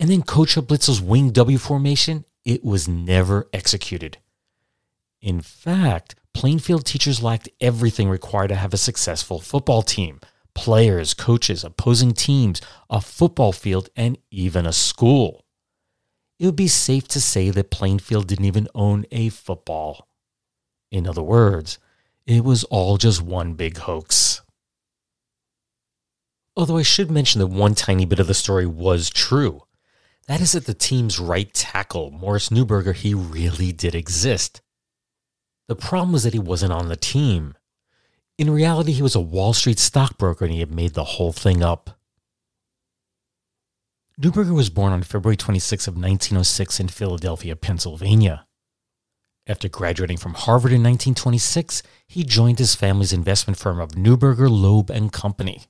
And 0.00 0.10
then 0.10 0.22
Coach 0.22 0.56
Blitzel's 0.56 1.00
wing 1.00 1.30
W 1.30 1.58
formation, 1.58 2.24
it 2.44 2.64
was 2.64 2.88
never 2.88 3.48
executed. 3.52 4.18
In 5.22 5.40
fact, 5.40 6.16
Plainfield 6.34 6.84
teachers 6.84 7.22
lacked 7.22 7.48
everything 7.60 8.08
required 8.08 8.48
to 8.48 8.56
have 8.56 8.74
a 8.74 8.78
successful 8.78 9.40
football 9.40 9.82
team 9.82 10.20
players, 10.54 11.14
coaches, 11.14 11.64
opposing 11.64 12.12
teams, 12.12 12.60
a 12.88 13.00
football 13.00 13.52
field, 13.52 13.88
and 13.96 14.16
even 14.30 14.66
a 14.66 14.72
school. 14.72 15.44
It 16.38 16.46
would 16.46 16.56
be 16.56 16.68
safe 16.68 17.08
to 17.08 17.20
say 17.20 17.50
that 17.50 17.70
Plainfield 17.70 18.28
didn't 18.28 18.44
even 18.44 18.68
own 18.74 19.04
a 19.10 19.28
football. 19.30 20.08
In 20.90 21.08
other 21.08 21.22
words, 21.22 21.78
it 22.26 22.44
was 22.44 22.64
all 22.64 22.98
just 22.98 23.20
one 23.20 23.54
big 23.54 23.78
hoax. 23.78 24.42
Although 26.56 26.76
I 26.78 26.82
should 26.82 27.10
mention 27.10 27.40
that 27.40 27.48
one 27.48 27.74
tiny 27.74 28.04
bit 28.04 28.20
of 28.20 28.28
the 28.28 28.34
story 28.34 28.66
was 28.66 29.10
true. 29.10 29.62
That 30.26 30.40
is 30.40 30.52
that 30.52 30.66
the 30.66 30.74
team's 30.74 31.18
right 31.18 31.52
tackle, 31.52 32.10
Morris 32.10 32.48
Newburger, 32.48 32.94
he 32.94 33.12
really 33.12 33.72
did 33.72 33.94
exist. 33.94 34.62
The 35.68 35.76
problem 35.76 36.12
was 36.12 36.24
that 36.24 36.32
he 36.32 36.38
wasn't 36.38 36.72
on 36.72 36.88
the 36.88 36.96
team. 36.96 37.54
In 38.38 38.50
reality, 38.50 38.92
he 38.92 39.02
was 39.02 39.14
a 39.14 39.20
Wall 39.20 39.52
Street 39.52 39.78
stockbroker 39.78 40.44
and 40.44 40.52
he 40.52 40.60
had 40.60 40.74
made 40.74 40.94
the 40.94 41.04
whole 41.04 41.32
thing 41.32 41.62
up. 41.62 41.98
Newburger 44.20 44.54
was 44.54 44.70
born 44.70 44.92
on 44.92 45.02
February 45.02 45.36
26 45.36 45.88
of 45.88 45.94
1906 45.94 46.80
in 46.80 46.88
Philadelphia, 46.88 47.56
Pennsylvania. 47.56 48.46
After 49.46 49.68
graduating 49.68 50.16
from 50.16 50.34
Harvard 50.34 50.72
in 50.72 50.82
1926, 50.82 51.82
he 52.06 52.24
joined 52.24 52.58
his 52.58 52.74
family's 52.74 53.12
investment 53.12 53.58
firm 53.58 53.78
of 53.78 53.90
Newburger, 53.90 54.48
Loeb 54.48 54.88
and 54.90 55.12
Company. 55.12 55.64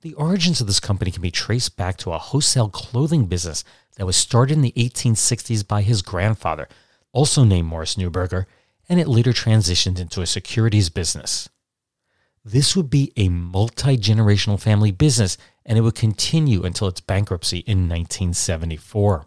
The 0.00 0.14
origins 0.14 0.60
of 0.60 0.68
this 0.68 0.78
company 0.78 1.10
can 1.10 1.22
be 1.22 1.32
traced 1.32 1.76
back 1.76 1.96
to 1.98 2.12
a 2.12 2.18
wholesale 2.18 2.68
clothing 2.68 3.26
business 3.26 3.64
that 3.96 4.06
was 4.06 4.16
started 4.16 4.54
in 4.54 4.62
the 4.62 4.72
1860s 4.76 5.66
by 5.66 5.82
his 5.82 6.02
grandfather, 6.02 6.68
also 7.12 7.42
named 7.42 7.66
Morris 7.66 7.96
Newburger, 7.96 8.46
and 8.88 9.00
it 9.00 9.08
later 9.08 9.32
transitioned 9.32 9.98
into 9.98 10.22
a 10.22 10.26
securities 10.26 10.88
business. 10.88 11.48
This 12.44 12.76
would 12.76 12.88
be 12.88 13.12
a 13.16 13.28
multi 13.28 13.98
generational 13.98 14.60
family 14.60 14.92
business, 14.92 15.36
and 15.66 15.76
it 15.76 15.80
would 15.82 15.96
continue 15.96 16.62
until 16.62 16.86
its 16.86 17.00
bankruptcy 17.00 17.58
in 17.58 17.88
1974. 17.88 19.26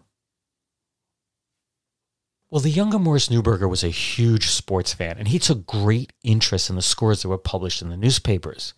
Well, 2.50 2.60
the 2.60 2.70
younger 2.70 2.98
Morris 2.98 3.28
Newburger 3.28 3.68
was 3.68 3.84
a 3.84 3.88
huge 3.88 4.48
sports 4.48 4.94
fan, 4.94 5.18
and 5.18 5.28
he 5.28 5.38
took 5.38 5.66
great 5.66 6.12
interest 6.22 6.70
in 6.70 6.76
the 6.76 6.82
scores 6.82 7.22
that 7.22 7.28
were 7.28 7.38
published 7.38 7.82
in 7.82 7.90
the 7.90 7.96
newspapers. 7.96 8.72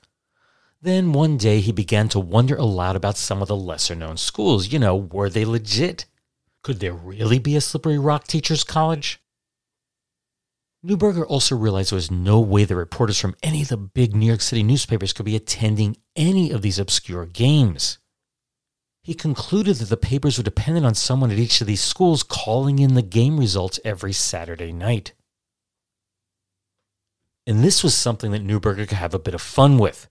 Then 0.85 1.15
one 1.15 1.39
day 1.39 1.61
he 1.61 1.73
began 1.73 2.11
to 2.11 2.21
wonder 2.21 2.57
aloud 2.57 2.95
about 2.95 3.17
some 3.17 3.41
of 3.41 3.49
the 3.49 3.57
lesser 3.57 3.95
known 3.95 4.19
schools. 4.19 4.71
You 4.71 4.79
know, 4.79 4.95
were 4.95 5.31
they 5.31 5.47
legit? 5.47 6.05
Could 6.63 6.81
there 6.81 6.93
really 6.93 7.39
be 7.39 7.57
a 7.57 7.63
Slippery 7.63 7.99
Rock 7.99 8.27
Teachers 8.27 8.65
College? 8.65 9.19
Newburger 10.85 11.25
also 11.27 11.57
realized 11.57 11.91
there 11.91 11.97
was 11.97 12.11
no 12.11 12.39
way 12.39 12.67
the 12.67 12.77
reporters 12.77 13.19
from 13.19 13.35
any 13.43 13.63
of 13.63 13.69
the 13.69 13.79
big 13.79 14.15
New 14.15 14.27
York 14.27 14.43
City 14.43 14.63
newspapers 14.63 15.15
could 15.15 15.25
be 15.25 15.37
attending 15.37 15.97
any 16.17 16.51
of 16.51 16.61
these 16.61 16.79
obscure 16.79 17.25
games. 17.25 17.97
He 19.03 19.15
concluded 19.15 19.77
that 19.77 19.89
the 19.89 19.97
papers 19.97 20.37
were 20.37 20.45
dependent 20.45 20.85
on 20.85 20.95
someone 20.95 21.31
at 21.31 21.39
each 21.39 21.63
of 21.63 21.67
these 21.67 21.83
schools 21.83 22.23
calling 22.23 22.79
in 22.79 22.93
the 22.93 23.01
game 23.01 23.41
results 23.41 23.81
every 23.87 24.13
Saturday 24.13 24.71
night. 24.71 25.15
And 27.47 27.65
this 27.65 27.83
was 27.83 27.95
something 27.95 28.33
that 28.33 28.47
Newburger 28.47 28.87
could 28.87 28.99
have 28.99 29.15
a 29.15 29.19
bit 29.19 29.33
of 29.33 29.41
fun 29.41 29.79
with 29.79 30.11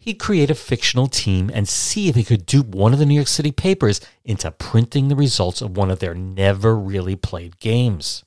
he'd 0.00 0.14
create 0.14 0.50
a 0.50 0.54
fictional 0.54 1.06
team 1.06 1.50
and 1.52 1.68
see 1.68 2.08
if 2.08 2.16
he 2.16 2.24
could 2.24 2.46
dupe 2.46 2.68
one 2.68 2.92
of 2.92 2.98
the 2.98 3.06
New 3.06 3.14
York 3.14 3.28
City 3.28 3.52
papers 3.52 4.00
into 4.24 4.50
printing 4.50 5.08
the 5.08 5.16
results 5.16 5.60
of 5.60 5.76
one 5.76 5.90
of 5.90 6.00
their 6.00 6.14
never 6.14 6.74
really 6.76 7.14
played 7.14 7.60
games. 7.60 8.24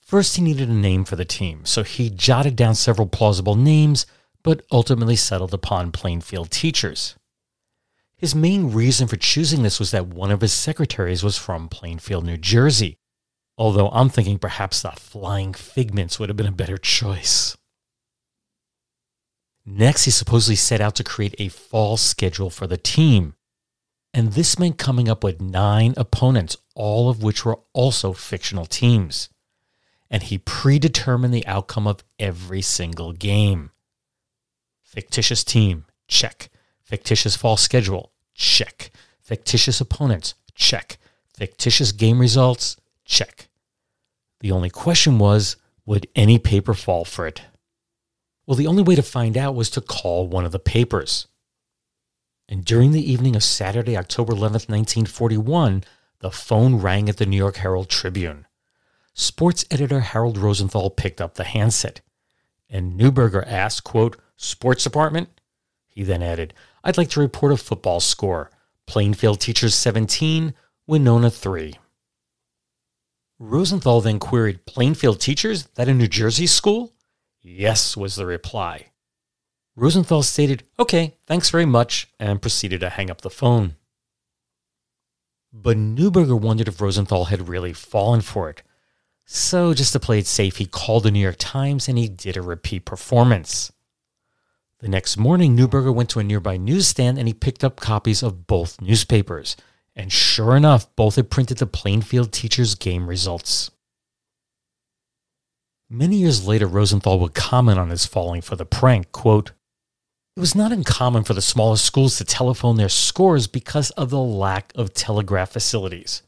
First, 0.00 0.36
he 0.36 0.42
needed 0.42 0.68
a 0.68 0.74
name 0.74 1.04
for 1.04 1.16
the 1.16 1.24
team, 1.24 1.64
so 1.64 1.82
he 1.84 2.10
jotted 2.10 2.56
down 2.56 2.74
several 2.74 3.06
plausible 3.06 3.54
names, 3.54 4.04
but 4.42 4.64
ultimately 4.72 5.16
settled 5.16 5.54
upon 5.54 5.92
Plainfield 5.92 6.50
Teachers. 6.50 7.14
His 8.16 8.34
main 8.34 8.72
reason 8.72 9.08
for 9.08 9.16
choosing 9.16 9.62
this 9.62 9.78
was 9.78 9.90
that 9.90 10.06
one 10.06 10.30
of 10.30 10.40
his 10.40 10.52
secretaries 10.52 11.22
was 11.22 11.38
from 11.38 11.68
Plainfield, 11.68 12.24
New 12.24 12.36
Jersey, 12.36 12.98
although 13.58 13.88
I'm 13.88 14.08
thinking 14.08 14.38
perhaps 14.38 14.82
the 14.82 14.90
Flying 14.90 15.54
Figments 15.54 16.18
would 16.18 16.28
have 16.28 16.36
been 16.36 16.46
a 16.46 16.52
better 16.52 16.78
choice. 16.78 17.56
Next, 19.64 20.04
he 20.04 20.10
supposedly 20.10 20.56
set 20.56 20.80
out 20.80 20.96
to 20.96 21.04
create 21.04 21.34
a 21.38 21.48
fall 21.48 21.96
schedule 21.96 22.50
for 22.50 22.66
the 22.66 22.76
team. 22.76 23.34
And 24.14 24.32
this 24.32 24.58
meant 24.58 24.76
coming 24.76 25.08
up 25.08 25.24
with 25.24 25.40
nine 25.40 25.94
opponents, 25.96 26.56
all 26.74 27.08
of 27.08 27.22
which 27.22 27.44
were 27.44 27.60
also 27.72 28.12
fictional 28.12 28.66
teams. 28.66 29.28
And 30.10 30.22
he 30.22 30.38
predetermined 30.38 31.32
the 31.32 31.46
outcome 31.46 31.86
of 31.86 32.04
every 32.18 32.60
single 32.60 33.12
game. 33.12 33.70
Fictitious 34.82 35.42
team, 35.42 35.86
check. 36.06 36.50
Fictitious 36.82 37.36
fall 37.36 37.56
schedule, 37.56 38.12
check. 38.34 38.90
Fictitious 39.22 39.80
opponents, 39.80 40.34
check. 40.54 40.98
Fictitious 41.34 41.92
game 41.92 42.18
results, 42.18 42.76
check. 43.06 43.48
The 44.40 44.52
only 44.52 44.68
question 44.68 45.18
was 45.18 45.56
would 45.86 46.08
any 46.14 46.38
paper 46.38 46.74
fall 46.74 47.06
for 47.06 47.26
it? 47.26 47.42
Well, 48.46 48.56
the 48.56 48.66
only 48.66 48.82
way 48.82 48.94
to 48.94 49.02
find 49.02 49.36
out 49.36 49.54
was 49.54 49.70
to 49.70 49.80
call 49.80 50.26
one 50.26 50.44
of 50.44 50.52
the 50.52 50.58
papers. 50.58 51.28
And 52.48 52.64
during 52.64 52.92
the 52.92 53.10
evening 53.12 53.36
of 53.36 53.44
Saturday, 53.44 53.96
October 53.96 54.32
11th, 54.32 54.68
1941, 54.68 55.84
the 56.18 56.30
phone 56.30 56.76
rang 56.76 57.08
at 57.08 57.16
the 57.16 57.26
New 57.26 57.36
York 57.36 57.56
Herald 57.56 57.88
Tribune. 57.88 58.46
Sports 59.14 59.64
editor 59.70 60.00
Harold 60.00 60.38
Rosenthal 60.38 60.90
picked 60.90 61.20
up 61.20 61.34
the 61.34 61.44
handset. 61.44 62.00
And 62.68 62.98
Newburger 62.98 63.46
asked, 63.46 63.84
quote, 63.84 64.16
Sports 64.36 64.84
department? 64.84 65.28
He 65.86 66.02
then 66.02 66.22
added, 66.22 66.54
I'd 66.82 66.96
like 66.96 67.10
to 67.10 67.20
report 67.20 67.52
a 67.52 67.56
football 67.56 68.00
score. 68.00 68.50
Plainfield 68.86 69.40
Teachers 69.40 69.74
17, 69.74 70.54
Winona 70.86 71.30
3. 71.30 71.74
Rosenthal 73.38 74.00
then 74.00 74.18
queried, 74.18 74.66
Plainfield 74.66 75.20
Teachers? 75.20 75.66
That 75.74 75.88
a 75.88 75.94
New 75.94 76.08
Jersey 76.08 76.46
school? 76.46 76.92
Yes, 77.42 77.96
was 77.96 78.16
the 78.16 78.26
reply. 78.26 78.86
Rosenthal 79.74 80.22
stated, 80.22 80.64
Okay, 80.78 81.16
thanks 81.26 81.50
very 81.50 81.66
much, 81.66 82.08
and 82.20 82.42
proceeded 82.42 82.80
to 82.80 82.90
hang 82.90 83.10
up 83.10 83.22
the 83.22 83.30
phone. 83.30 83.76
But 85.52 85.76
Newburger 85.76 86.40
wondered 86.40 86.68
if 86.68 86.80
Rosenthal 86.80 87.26
had 87.26 87.48
really 87.48 87.72
fallen 87.72 88.20
for 88.20 88.48
it. 88.48 88.62
So, 89.24 89.74
just 89.74 89.92
to 89.92 90.00
play 90.00 90.18
it 90.18 90.26
safe, 90.26 90.56
he 90.56 90.66
called 90.66 91.04
the 91.04 91.10
New 91.10 91.20
York 91.20 91.36
Times 91.38 91.88
and 91.88 91.98
he 91.98 92.08
did 92.08 92.36
a 92.36 92.42
repeat 92.42 92.84
performance. 92.84 93.72
The 94.78 94.88
next 94.88 95.16
morning, 95.16 95.56
Newburger 95.56 95.94
went 95.94 96.10
to 96.10 96.20
a 96.20 96.24
nearby 96.24 96.56
newsstand 96.56 97.18
and 97.18 97.28
he 97.28 97.34
picked 97.34 97.62
up 97.62 97.76
copies 97.76 98.22
of 98.22 98.46
both 98.46 98.80
newspapers. 98.80 99.56
And 99.94 100.10
sure 100.10 100.56
enough, 100.56 100.94
both 100.96 101.16
had 101.16 101.30
printed 101.30 101.58
the 101.58 101.66
Plainfield 101.66 102.32
teachers' 102.32 102.74
game 102.74 103.06
results. 103.06 103.70
Many 105.94 106.16
years 106.16 106.46
later, 106.46 106.66
Rosenthal 106.66 107.18
would 107.18 107.34
comment 107.34 107.78
on 107.78 107.90
his 107.90 108.06
falling 108.06 108.40
for 108.40 108.56
the 108.56 108.64
prank, 108.64 109.12
quote, 109.12 109.52
It 110.34 110.40
was 110.40 110.54
not 110.54 110.72
uncommon 110.72 111.22
for 111.24 111.34
the 111.34 111.42
smallest 111.42 111.84
schools 111.84 112.16
to 112.16 112.24
telephone 112.24 112.76
their 112.76 112.88
scores 112.88 113.46
because 113.46 113.90
of 113.90 114.08
the 114.08 114.18
lack 114.18 114.72
of 114.74 114.94
telegraph 114.94 115.50
facilities. 115.50 116.22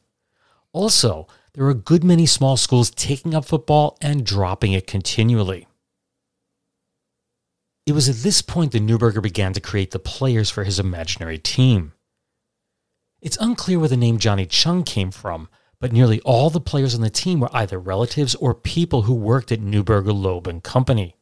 Also, 0.75 1.27
there 1.55 1.65
were 1.65 1.71
a 1.71 1.75
good 1.75 2.05
many 2.05 2.27
small 2.27 2.59
schools 2.59 2.91
taking 2.91 3.35
up 3.35 3.47
football 3.47 3.97
and 4.03 4.27
dropping 4.27 4.75
it 4.75 4.87
continually. 4.87 5.67
It 7.87 7.93
was 7.93 8.07
at 8.07 8.17
this 8.17 8.43
point 8.43 8.73
that 8.73 8.83
Newburger 8.87 9.23
began 9.23 9.55
to 9.55 9.63
create 9.63 9.93
the 9.93 9.99
players 9.99 10.51
for 10.51 10.65
his 10.65 10.79
imaginary 10.79 11.39
team. 11.39 11.95
It's 13.23 13.39
unclear 13.41 13.79
where 13.79 13.89
the 13.89 13.97
name 13.97 14.19
Johnny 14.19 14.45
Chung 14.45 14.83
came 14.83 15.11
from, 15.11 15.49
but 15.79 15.93
nearly 15.93 16.21
all 16.21 16.51
the 16.51 16.61
players 16.61 16.95
on 16.95 17.01
the 17.01 17.11
team 17.11 17.41
were 17.41 17.55
either 17.55 17.79
relatives 17.79 18.35
or 18.37 18.55
people 18.55 19.03
who 19.03 19.15
worked 19.15 19.53
at 19.53 19.61
Newburger 19.61 20.15
Loeb 20.15 20.47
and 20.47 20.63
Company. 20.63 21.17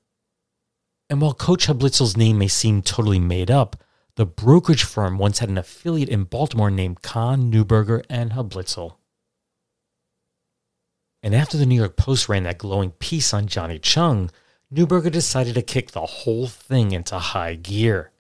And 1.10 1.20
while 1.20 1.34
Coach 1.34 1.66
Hoblitzel's 1.66 2.16
name 2.16 2.38
may 2.38 2.48
seem 2.48 2.82
totally 2.82 3.20
made 3.20 3.50
up, 3.50 3.76
the 4.16 4.26
brokerage 4.26 4.84
firm 4.84 5.18
once 5.18 5.38
had 5.38 5.48
an 5.48 5.58
affiliate 5.58 6.08
in 6.08 6.24
Baltimore 6.24 6.70
named 6.70 7.02
Kahn, 7.02 7.50
Newburger, 7.50 8.04
and 8.08 8.32
Hoblitzel. 8.32 8.96
And 11.22 11.34
after 11.34 11.56
the 11.56 11.66
New 11.66 11.76
York 11.76 11.96
Post 11.96 12.28
ran 12.28 12.42
that 12.44 12.58
glowing 12.58 12.90
piece 12.92 13.32
on 13.32 13.46
Johnny 13.46 13.78
Chung, 13.78 14.30
Newburger 14.72 15.10
decided 15.10 15.54
to 15.54 15.62
kick 15.62 15.92
the 15.92 16.06
whole 16.06 16.46
thing 16.46 16.92
into 16.92 17.18
high 17.18 17.54
gear. 17.54 18.10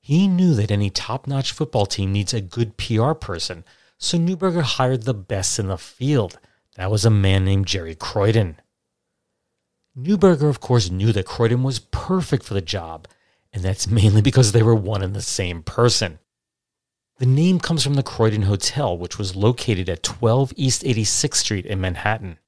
He 0.00 0.26
knew 0.26 0.54
that 0.54 0.70
any 0.70 0.88
top 0.88 1.26
notch 1.26 1.52
football 1.52 1.84
team 1.84 2.12
needs 2.12 2.32
a 2.32 2.40
good 2.40 2.76
PR 2.76 3.12
person 3.12 3.64
so 3.98 4.16
Newburger 4.16 4.62
hired 4.62 5.02
the 5.02 5.14
best 5.14 5.58
in 5.58 5.66
the 5.66 5.76
field. 5.76 6.38
That 6.76 6.90
was 6.90 7.04
a 7.04 7.10
man 7.10 7.44
named 7.44 7.66
Jerry 7.66 7.96
Croydon. 7.96 8.60
Newburger, 9.98 10.48
of 10.48 10.60
course, 10.60 10.90
knew 10.90 11.12
that 11.12 11.26
Croydon 11.26 11.64
was 11.64 11.80
perfect 11.80 12.44
for 12.44 12.54
the 12.54 12.60
job, 12.60 13.08
and 13.52 13.64
that's 13.64 13.88
mainly 13.88 14.22
because 14.22 14.52
they 14.52 14.62
were 14.62 14.74
one 14.74 15.02
and 15.02 15.14
the 15.14 15.22
same 15.22 15.62
person. 15.62 16.20
The 17.18 17.26
name 17.26 17.58
comes 17.58 17.82
from 17.82 17.94
the 17.94 18.04
Croydon 18.04 18.42
Hotel, 18.42 18.96
which 18.96 19.18
was 19.18 19.34
located 19.34 19.88
at 19.88 20.04
12 20.04 20.52
East 20.54 20.84
86th 20.84 21.34
Street 21.34 21.66
in 21.66 21.80
Manhattan. 21.80 22.38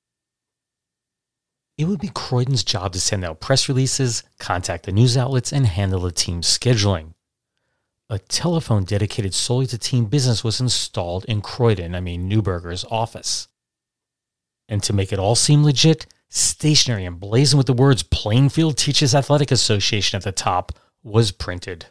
It 1.77 1.89
would 1.89 1.99
be 1.99 2.11
Croydon's 2.15 2.63
job 2.63 2.93
to 2.93 3.01
send 3.01 3.25
out 3.25 3.41
press 3.41 3.69
releases, 3.69 4.23
contact 4.39 4.87
the 4.87 4.93
news 4.93 5.17
outlets, 5.17 5.53
and 5.53 5.67
handle 5.67 6.01
the 6.01 6.13
team's 6.13 6.47
scheduling 6.47 7.15
a 8.11 8.19
telephone 8.19 8.83
dedicated 8.83 9.33
solely 9.33 9.67
to 9.69 9.79
team 9.79 10.07
business 10.07 10.43
was 10.43 10.61
installed 10.61 11.25
in 11.27 11.41
Croydon, 11.41 11.95
I 11.95 12.01
mean 12.01 12.29
Newburger's 12.29 12.85
office. 12.91 13.47
And 14.69 14.83
to 14.83 14.93
make 14.93 15.13
it 15.13 15.21
all 15.21 15.37
seem 15.37 15.63
legit, 15.63 16.07
stationery 16.29 17.07
emblazoned 17.07 17.59
with 17.59 17.69
the 17.69 17.73
words 17.73 18.03
Plainfield 18.03 18.77
Teachers 18.77 19.15
Athletic 19.15 19.53
Association 19.53 20.17
at 20.17 20.25
the 20.25 20.33
top 20.33 20.73
was 21.05 21.31
printed. 21.31 21.87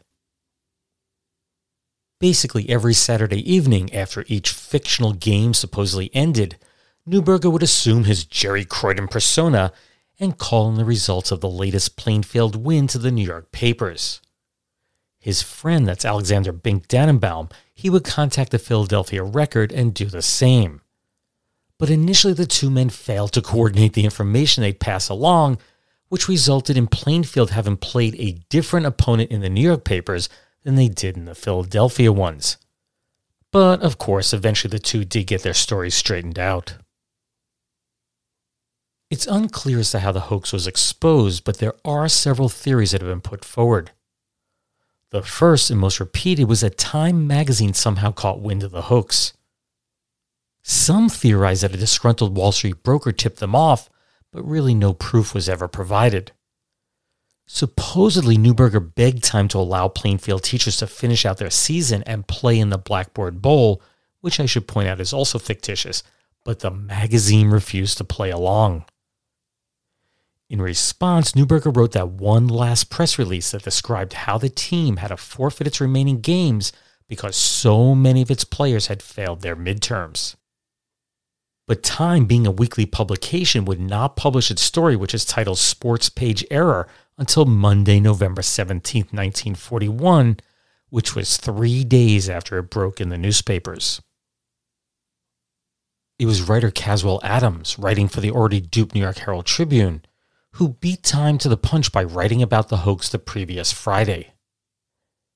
Basically, 2.20 2.70
every 2.70 2.94
Saturday 2.94 3.50
evening 3.52 3.94
after 3.94 4.26
each 4.28 4.52
fictional 4.52 5.14
game 5.14 5.54
supposedly 5.54 6.12
ended, 6.14 6.58
Newburger 7.08 7.50
would 7.50 7.64
assume 7.64 8.04
his 8.04 8.26
Jerry 8.26 8.66
Croydon 8.66 9.08
persona 9.08 9.72
and 10.20 10.38
call 10.38 10.68
in 10.68 10.76
the 10.76 10.84
results 10.84 11.32
of 11.32 11.40
the 11.40 11.50
latest 11.50 11.96
Plainfield 11.96 12.58
win 12.58 12.88
to 12.88 12.98
the 12.98 13.10
New 13.10 13.26
York 13.26 13.54
papers 13.54 14.20
his 15.20 15.42
friend, 15.42 15.86
that's 15.86 16.06
Alexander 16.06 16.52
Bink 16.52 16.88
Dannenbaum, 16.88 17.52
he 17.74 17.90
would 17.90 18.06
contact 18.06 18.52
the 18.52 18.60
Philadelphia 18.60 19.22
Record 19.22 19.72
and 19.72 19.94
do 19.94 20.06
the 20.06 20.22
same. 20.22 20.82
But 21.78 21.90
initially, 21.90 22.34
the 22.34 22.46
two 22.46 22.70
men 22.70 22.90
failed 22.90 23.34
to 23.34 23.42
coordinate 23.42 23.94
the 23.94 24.06
information 24.06 24.62
they'd 24.62 24.80
pass 24.80 25.10
along, 25.10 25.58
which 26.08 26.28
resulted 26.28 26.78
in 26.78 26.88
Plainfield 26.88 27.52
having 27.52 27.78
played 27.78 28.16
a 28.16 28.40
different 28.50 28.86
opponent 28.86 29.30
in 29.32 29.42
the 29.42 29.50
New 29.50 29.62
York 29.62 29.84
papers 29.84 30.30
than 30.64 30.76
they 30.76 30.88
did 30.88 31.16
in 31.16 31.26
the 31.26 31.36
Philadelphia 31.36 32.12
ones. 32.12 32.58
But 33.52 33.82
of 33.82 33.98
course, 33.98 34.34
eventually 34.34 34.72
the 34.72 34.80
two 34.80 35.06
did 35.06 35.28
get 35.28 35.44
their 35.44 35.54
stories 35.54 35.96
straightened 35.96 36.40
out. 36.40 36.76
It's 39.10 39.28
unclear 39.28 39.80
as 39.80 39.92
to 39.92 40.00
how 40.00 40.12
the 40.12 40.20
hoax 40.22 40.54
was 40.54 40.68
exposed, 40.68 41.44
but 41.44 41.58
there 41.58 41.74
are 41.84 42.08
several 42.08 42.48
theories 42.50 42.92
that 42.92 43.02
have 43.02 43.10
been 43.10 43.22
put 43.22 43.44
forward. 43.44 43.92
The 45.12 45.24
first 45.24 45.72
and 45.72 45.80
most 45.80 46.00
repeated 46.00 46.48
was 46.48 46.62
that 46.62 46.78
Time 46.78 47.26
magazine 47.26 47.74
somehow 47.74 48.12
caught 48.12 48.42
wind 48.42 48.62
of 48.64 48.72
the 48.72 48.84
hoax. 48.84 49.34
Some 50.62 51.10
theorized 51.10 51.64
that 51.64 51.74
a 51.74 51.78
disgruntled 51.78 52.36
Wall 52.36 52.52
Street 52.52 52.84
broker 52.84 53.12
tipped 53.12 53.40
them 53.40 53.56
off, 53.56 53.90
but 54.32 54.44
really 54.44 54.76
no 54.76 54.94
proof 54.94 55.34
was 55.34 55.50
ever 55.50 55.68
provided. 55.68 56.32
Supposedly, 57.48 58.38
Newburger 58.38 58.94
begged 58.94 59.24
Time 59.24 59.48
to 59.48 59.58
allow 59.58 59.88
Plainfield 59.88 60.44
teachers 60.44 60.78
to 60.78 60.86
finish 60.86 61.26
out 61.26 61.38
their 61.38 61.50
season 61.50 62.04
and 62.04 62.28
play 62.28 62.60
in 62.60 62.70
the 62.70 62.78
Blackboard 62.78 63.42
Bowl, 63.42 63.82
which 64.22 64.40
I 64.40 64.46
should 64.46 64.68
point 64.68 64.88
out 64.88 65.00
is 65.00 65.14
also 65.14 65.40
fictitious, 65.40 66.04
but 66.46 66.60
the 66.60 66.70
magazine 66.70 67.50
refused 67.50 67.98
to 67.98 68.04
play 68.04 68.30
along. 68.30 68.86
In 70.50 70.62
response, 70.62 71.34
Newburger 71.34 71.76
wrote 71.76 71.92
that 71.92 72.10
one 72.10 72.48
last 72.48 72.90
press 72.90 73.20
release 73.20 73.52
that 73.52 73.64
described 73.64 74.14
how 74.14 74.40
the 74.40 74.50
team 74.50 74.98
had 74.98 75.10
to 75.10 75.18
forfeit 75.18 75.68
its 75.68 75.80
remaining 75.80 76.22
games 76.22 76.72
because 77.08 77.36
so 77.36 77.94
many 77.94 78.24
of 78.24 78.32
its 78.32 78.44
players 78.44 78.88
had 78.88 79.04
failed 79.04 79.42
their 79.42 79.56
midterms. 79.56 80.36
But 81.68 81.84
Time, 81.84 82.26
being 82.26 82.48
a 82.48 82.52
weekly 82.52 82.88
publication, 82.88 83.64
would 83.66 83.80
not 83.80 84.16
publish 84.16 84.50
its 84.50 84.64
story, 84.64 84.96
which 84.96 85.14
is 85.14 85.24
titled 85.24 85.60
Sports 85.60 86.10
Page 86.10 86.44
Error, 86.50 86.88
until 87.16 87.46
Monday, 87.46 88.00
November 88.00 88.42
17, 88.42 89.04
1941, 89.12 90.40
which 90.90 91.16
was 91.16 91.38
three 91.38 91.84
days 91.84 92.28
after 92.28 92.58
it 92.58 92.72
broke 92.72 93.00
in 93.00 93.10
the 93.10 93.20
newspapers. 93.20 94.02
It 96.18 96.26
was 96.26 96.42
writer 96.42 96.72
Caswell 96.72 97.20
Adams, 97.24 97.78
writing 97.78 98.08
for 98.08 98.20
the 98.20 98.32
already 98.32 98.62
duped 98.62 98.96
New 98.96 99.02
York 99.02 99.20
Herald 99.20 99.46
Tribune, 99.46 100.02
who 100.54 100.70
beat 100.70 101.04
time 101.04 101.38
to 101.38 101.50
the 101.50 101.58
punch 101.58 101.92
by 101.92 102.04
writing 102.04 102.42
about 102.42 102.70
the 102.70 102.78
hoax 102.78 103.10
the 103.10 103.20
previous 103.20 103.72
Friday. 103.72 104.34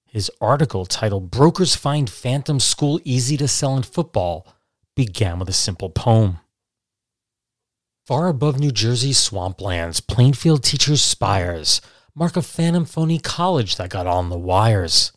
His 0.06 0.30
article, 0.40 0.86
titled 0.86 1.32
Brokers 1.32 1.76
Find 1.76 2.10
Phantom 2.10 2.60
School 2.60 3.00
Easy 3.04 3.36
to 3.38 3.48
Sell 3.48 3.76
in 3.76 3.84
Football, 3.84 4.48
began 4.96 5.40
with 5.40 5.50
a 5.50 5.54
simple 5.54 5.90
poem. 5.90 6.40
Far 8.06 8.28
above 8.28 8.60
New 8.60 8.72
Jersey's 8.72 9.18
swamplands, 9.18 10.06
Plainfield 10.06 10.64
teachers' 10.64 11.02
spires 11.02 11.82
mark 12.14 12.36
a 12.36 12.42
phantom 12.42 12.86
phony 12.86 13.18
college 13.18 13.78
that 13.78 13.90
got 13.90 14.06
on 14.06 14.30
the 14.30 14.38
wires. 14.38 15.12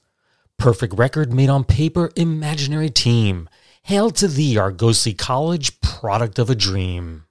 Perfect 0.59 0.95
record 0.95 1.33
made 1.33 1.51
on 1.51 1.65
paper, 1.65 2.11
imaginary 2.17 2.89
team. 2.89 3.49
Hail 3.83 4.11
to 4.13 4.29
thee, 4.29 4.57
our 4.57 4.73
ghostly 4.73 5.13
college, 5.13 5.81
product 5.81 6.39
of 6.39 6.49
a 6.49 6.55
dream. 6.55 7.26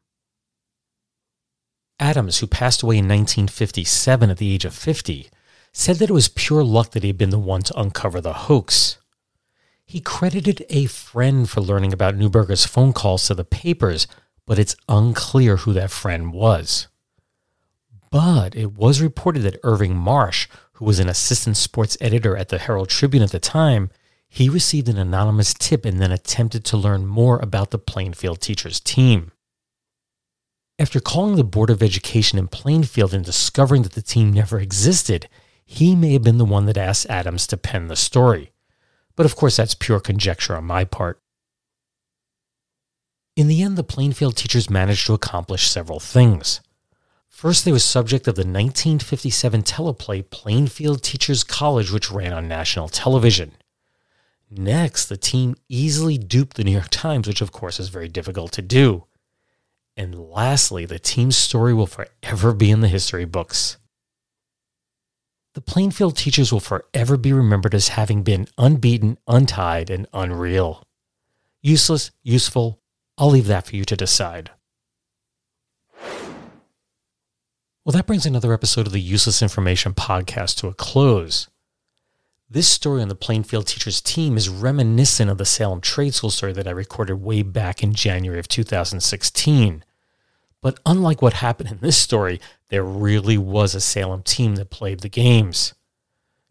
Adams, 2.06 2.38
who 2.38 2.46
passed 2.46 2.84
away 2.84 2.98
in 2.98 3.06
1957 3.06 4.30
at 4.30 4.38
the 4.38 4.54
age 4.54 4.64
of 4.64 4.76
50, 4.76 5.28
said 5.74 5.96
that 5.96 6.12
it 6.12 6.14
was 6.14 6.28
pure 6.28 6.64
luck 6.64 6.92
that 6.92 7.02
he 7.02 7.10
had 7.10 7.18
been 7.18 7.32
the 7.32 7.40
one 7.40 7.64
to 7.64 7.80
uncover 7.80 8.22
the 8.22 8.46
hoax. 8.46 9.00
He 9.84 10.02
credited 10.02 10.64
a 10.70 10.86
friend 10.86 11.50
for 11.50 11.62
learning 11.62 11.94
about 11.94 12.16
Newburger's 12.16 12.64
phone 12.64 12.94
calls 12.94 13.26
to 13.26 13.34
the 13.34 13.44
papers, 13.44 14.06
but 14.46 14.60
it's 14.60 14.76
unclear 14.88 15.58
who 15.58 15.74
that 15.74 15.90
friend 15.90 16.32
was. 16.32 16.88
But 18.12 18.56
it 18.56 18.78
was 18.78 19.02
reported 19.02 19.42
that 19.42 19.60
Irving 19.64 19.96
Marsh, 19.96 20.48
who 20.74 20.86
was 20.86 21.00
an 21.00 21.10
assistant 21.10 21.58
sports 21.58 21.98
editor 22.00 22.38
at 22.38 22.50
the 22.50 22.60
Herald 22.60 22.90
Tribune 22.90 23.24
at 23.24 23.32
the 23.32 23.40
time, 23.40 23.90
he 24.30 24.48
received 24.48 24.90
an 24.90 25.00
anonymous 25.00 25.56
tip 25.56 25.86
and 25.86 26.00
then 26.00 26.12
attempted 26.12 26.66
to 26.66 26.78
learn 26.78 27.08
more 27.08 27.40
about 27.40 27.72
the 27.72 27.80
Plainfield 27.80 28.42
teachers 28.42 28.80
team. 28.80 29.32
After 30.78 31.00
calling 31.00 31.38
the 31.38 31.46
Board 31.46 31.70
of 31.70 31.82
Education 31.82 32.38
in 32.38 32.48
Plainfield 32.48 33.14
and 33.14 33.24
discovering 33.24 33.84
that 33.84 33.94
the 33.94 34.02
team 34.02 34.34
never 34.34 34.60
existed, 34.60 35.30
he 35.66 35.96
may 35.96 36.12
have 36.14 36.24
been 36.24 36.38
the 36.38 36.44
one 36.44 36.66
that 36.66 36.78
asked 36.78 37.06
Adams 37.10 37.48
to 37.48 37.58
pen 37.58 37.88
the 37.88 37.96
story. 37.96 38.52
But 39.16 39.26
of 39.26 39.38
course, 39.38 39.56
that's 39.56 39.74
pure 39.74 40.02
conjecture 40.02 40.56
on 40.56 40.66
my 40.66 40.84
part. 40.84 41.22
In 43.38 43.48
the 43.48 43.62
end, 43.62 43.78
the 43.78 43.84
Plainfield 43.84 44.36
teachers 44.36 44.70
managed 44.70 45.06
to 45.08 45.14
accomplish 45.14 45.70
several 45.70 46.02
things. 46.02 46.60
First, 47.30 47.64
they 47.64 47.72
were 47.72 47.80
subject 47.80 48.28
of 48.28 48.36
the 48.36 48.42
1957 48.42 49.64
teleplay 49.64 50.30
Plainfield 50.30 51.04
Teachers 51.04 51.46
College, 51.46 51.92
which 51.92 52.12
ran 52.12 52.34
on 52.34 52.50
national 52.50 52.90
television. 52.90 53.54
Next, 54.50 55.08
the 55.08 55.18
team 55.18 55.56
easily 55.70 56.18
duped 56.18 56.58
the 56.58 56.64
New 56.66 56.72
York 56.72 56.90
Times, 56.90 57.28
which 57.28 57.42
of 57.42 57.52
course 57.54 57.80
is 57.80 57.90
very 57.90 58.08
difficult 58.10 58.52
to 58.54 58.62
do. 58.62 59.06
And 59.98 60.30
lastly, 60.30 60.86
the 60.86 61.00
team's 61.00 61.38
story 61.38 61.74
will 61.74 61.88
forever 61.88 62.54
be 62.54 62.70
in 62.70 62.82
the 62.82 62.88
history 62.88 63.26
books. 63.26 63.78
The 65.54 65.62
Plainfield 65.62 66.18
teachers 66.18 66.52
will 66.52 66.60
forever 66.60 67.16
be 67.16 67.32
remembered 67.32 67.74
as 67.74 67.90
having 67.90 68.24
been 68.24 68.48
unbeaten, 68.58 69.18
untied, 69.26 69.90
and 69.90 70.06
unreal. 70.12 70.84
Useless, 71.62 72.12
useful, 72.24 72.82
I'll 73.18 73.30
leave 73.30 73.48
that 73.48 73.66
for 73.66 73.78
you 73.78 73.86
to 73.86 73.96
decide. 73.96 74.52
Well, 77.86 77.94
that 77.94 78.06
brings 78.06 78.26
another 78.26 78.52
episode 78.52 78.88
of 78.88 78.94
the 78.94 79.00
Useless 79.00 79.42
Information 79.42 79.94
Podcast 79.94 80.58
to 80.58 80.68
a 80.68 80.74
close. 80.74 81.48
This 82.48 82.68
story 82.68 83.02
on 83.02 83.08
the 83.08 83.16
Plainfield 83.16 83.66
teachers 83.66 84.00
team 84.00 84.38
is 84.38 84.50
reminiscent 84.50 85.32
of 85.32 85.40
the 85.40 85.46
Salem 85.46 85.82
Trade 85.82 86.14
School 86.14 86.30
story 86.30 86.54
that 86.54 86.68
I 86.68 86.72
recorded 86.72 87.16
way 87.16 87.42
back 87.42 87.82
in 87.82 87.92
January 87.94 88.40
of 88.40 88.48
2016. 88.48 89.84
But 90.62 90.80
unlike 90.86 91.24
what 91.24 91.34
happened 91.34 91.72
in 91.72 91.80
this 91.80 91.98
story, 91.98 92.40
there 92.70 92.84
really 92.84 93.38
was 93.38 93.74
a 93.74 93.82
Salem 93.82 94.22
team 94.22 94.58
that 94.58 94.70
played 94.70 95.00
the 95.00 95.10
games. 95.10 95.74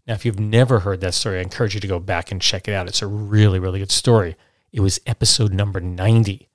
Now, 0.05 0.15
if 0.15 0.25
you've 0.25 0.41
never 0.41 0.81
heard 0.81 1.01
that 1.01 1.15
story, 1.15 1.39
I 1.39 1.43
encourage 1.43 1.75
you 1.75 1.81
to 1.81 1.87
go 1.87 2.01
back 2.01 2.33
and 2.33 2.43
check 2.43 2.67
it 2.67 2.75
out. 2.75 2.89
It's 2.89 3.01
a 3.03 3.07
really, 3.07 3.61
really 3.61 3.79
good 3.79 3.93
story. 3.93 4.35
It 4.73 4.81
was 4.81 5.01
episode 5.07 5.53
number 5.53 5.81
90. 5.81 6.49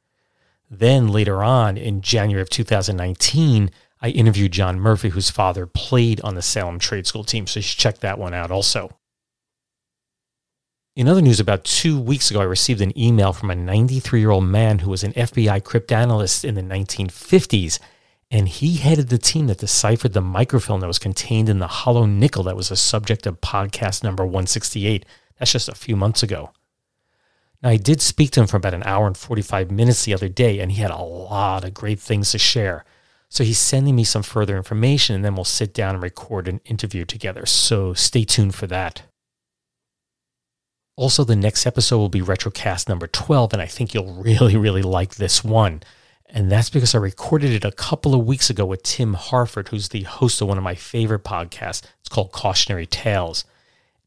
Then 0.70 1.08
later 1.08 1.42
on 1.42 1.78
in 1.78 2.02
January 2.02 2.42
of 2.42 2.50
2019, 2.50 3.72
I 4.02 4.10
interviewed 4.10 4.52
John 4.52 4.82
Murphy, 4.82 5.10
whose 5.10 5.30
father 5.30 5.66
played 5.66 6.20
on 6.22 6.36
the 6.36 6.42
Salem 6.42 6.78
Trade 6.78 7.08
School 7.08 7.24
team. 7.24 7.48
So 7.48 7.60
you 7.60 7.64
should 7.64 7.80
check 7.80 8.00
that 8.00 8.20
one 8.20 8.34
out 8.34 8.52
also. 8.52 8.99
In 11.00 11.08
other 11.08 11.22
news, 11.22 11.40
about 11.40 11.64
two 11.64 11.98
weeks 11.98 12.30
ago, 12.30 12.42
I 12.42 12.44
received 12.44 12.82
an 12.82 12.92
email 13.00 13.32
from 13.32 13.50
a 13.50 13.56
93 13.56 14.20
year 14.20 14.32
old 14.32 14.44
man 14.44 14.80
who 14.80 14.90
was 14.90 15.02
an 15.02 15.14
FBI 15.14 15.62
cryptanalyst 15.62 16.44
in 16.44 16.56
the 16.56 16.62
1950s, 16.62 17.80
and 18.30 18.50
he 18.50 18.76
headed 18.76 19.08
the 19.08 19.18
team 19.18 19.48
that 19.48 19.60
deciphered 19.60 20.12
the 20.12 20.20
microfilm 20.20 20.82
that 20.82 20.88
was 20.88 21.00
contained 21.00 21.48
in 21.48 21.60
the 21.60 21.68
hollow 21.68 22.06
nickel 22.06 22.44
that 22.44 22.58
was 22.58 22.68
the 22.68 22.76
subject 22.76 23.26
of 23.26 23.40
podcast 23.40 24.04
number 24.04 24.26
168. 24.26 25.06
That's 25.38 25.54
just 25.54 25.70
a 25.70 25.74
few 25.74 25.96
months 25.96 26.22
ago. 26.22 26.52
Now, 27.64 27.70
I 27.70 27.78
did 27.78 28.02
speak 28.02 28.32
to 28.32 28.42
him 28.42 28.48
for 28.48 28.58
about 28.58 28.74
an 28.74 28.84
hour 28.84 29.08
and 29.08 29.16
45 29.16 29.72
minutes 29.72 30.04
the 30.04 30.14
other 30.14 30.28
day, 30.28 30.60
and 30.60 30.70
he 30.70 30.82
had 30.82 30.92
a 30.92 30.98
lot 30.98 31.64
of 31.64 31.74
great 31.74 32.02
things 32.02 32.32
to 32.34 32.38
share. 32.38 32.84
So 33.30 33.46
he's 33.46 33.58
sending 33.58 33.96
me 33.96 34.04
some 34.04 34.24
further 34.24 34.58
information, 34.58 35.16
and 35.16 35.24
then 35.24 35.36
we'll 35.36 35.46
sit 35.46 35.74
down 35.74 35.96
and 35.96 36.04
record 36.04 36.50
an 36.50 36.60
interview 36.66 37.06
together. 37.06 37.46
So 37.46 37.94
stay 37.94 38.26
tuned 38.26 38.54
for 38.54 38.68
that. 38.68 39.04
Also, 41.00 41.24
the 41.24 41.34
next 41.34 41.66
episode 41.66 41.98
will 41.98 42.10
be 42.10 42.20
Retrocast 42.20 42.90
number 42.90 43.08
12, 43.08 43.54
and 43.54 43.62
I 43.62 43.68
think 43.68 43.94
you'll 43.94 44.16
really, 44.16 44.58
really 44.58 44.82
like 44.82 45.16
this 45.16 45.46
one. 45.46 45.82
And 46.26 46.52
that's 46.52 46.70
because 46.70 46.94
I 46.94 46.98
recorded 46.98 47.54
it 47.54 47.64
a 47.64 47.72
couple 47.72 48.14
of 48.14 48.26
weeks 48.26 48.50
ago 48.50 48.66
with 48.66 48.84
Tim 48.84 49.14
Harford, 49.14 49.70
who's 49.70 49.88
the 49.88 50.04
host 50.04 50.42
of 50.42 50.50
one 50.50 50.58
of 50.58 50.64
my 50.66 50.76
favorite 50.76 51.24
podcasts. 51.24 51.84
It's 52.02 52.10
called 52.10 52.34
Cautionary 52.34 52.86
Tales. 52.86 53.46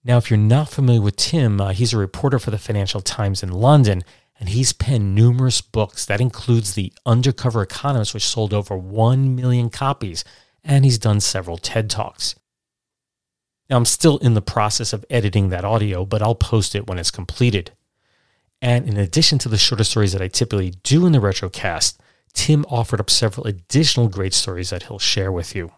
Now, 0.04 0.18
if 0.18 0.28
you're 0.28 0.36
not 0.36 0.68
familiar 0.68 1.00
with 1.00 1.16
Tim, 1.16 1.62
uh, 1.62 1.70
he's 1.70 1.94
a 1.94 1.96
reporter 1.96 2.38
for 2.38 2.50
the 2.50 2.58
Financial 2.58 3.00
Times 3.00 3.42
in 3.42 3.52
London, 3.52 4.04
and 4.38 4.50
he's 4.50 4.74
penned 4.74 5.14
numerous 5.14 5.62
books. 5.62 6.04
That 6.04 6.20
includes 6.20 6.74
The 6.74 6.92
Undercover 7.06 7.62
Economist, 7.62 8.12
which 8.12 8.26
sold 8.26 8.52
over 8.52 8.76
1 8.76 9.34
million 9.34 9.70
copies, 9.70 10.24
and 10.62 10.84
he's 10.84 10.98
done 10.98 11.20
several 11.20 11.56
TED 11.56 11.88
Talks. 11.88 12.34
I'm 13.74 13.84
still 13.84 14.18
in 14.18 14.34
the 14.34 14.42
process 14.42 14.92
of 14.92 15.04
editing 15.08 15.48
that 15.48 15.64
audio, 15.64 16.04
but 16.04 16.22
I'll 16.22 16.34
post 16.34 16.74
it 16.74 16.86
when 16.86 16.98
it's 16.98 17.10
completed. 17.10 17.72
And 18.60 18.88
in 18.88 18.96
addition 18.96 19.38
to 19.38 19.48
the 19.48 19.58
shorter 19.58 19.84
stories 19.84 20.12
that 20.12 20.22
I 20.22 20.28
typically 20.28 20.74
do 20.82 21.06
in 21.06 21.12
the 21.12 21.18
Retrocast, 21.18 21.98
Tim 22.32 22.64
offered 22.68 23.00
up 23.00 23.10
several 23.10 23.46
additional 23.46 24.08
great 24.08 24.34
stories 24.34 24.70
that 24.70 24.84
he'll 24.84 24.98
share 24.98 25.32
with 25.32 25.54
you. 25.54 25.72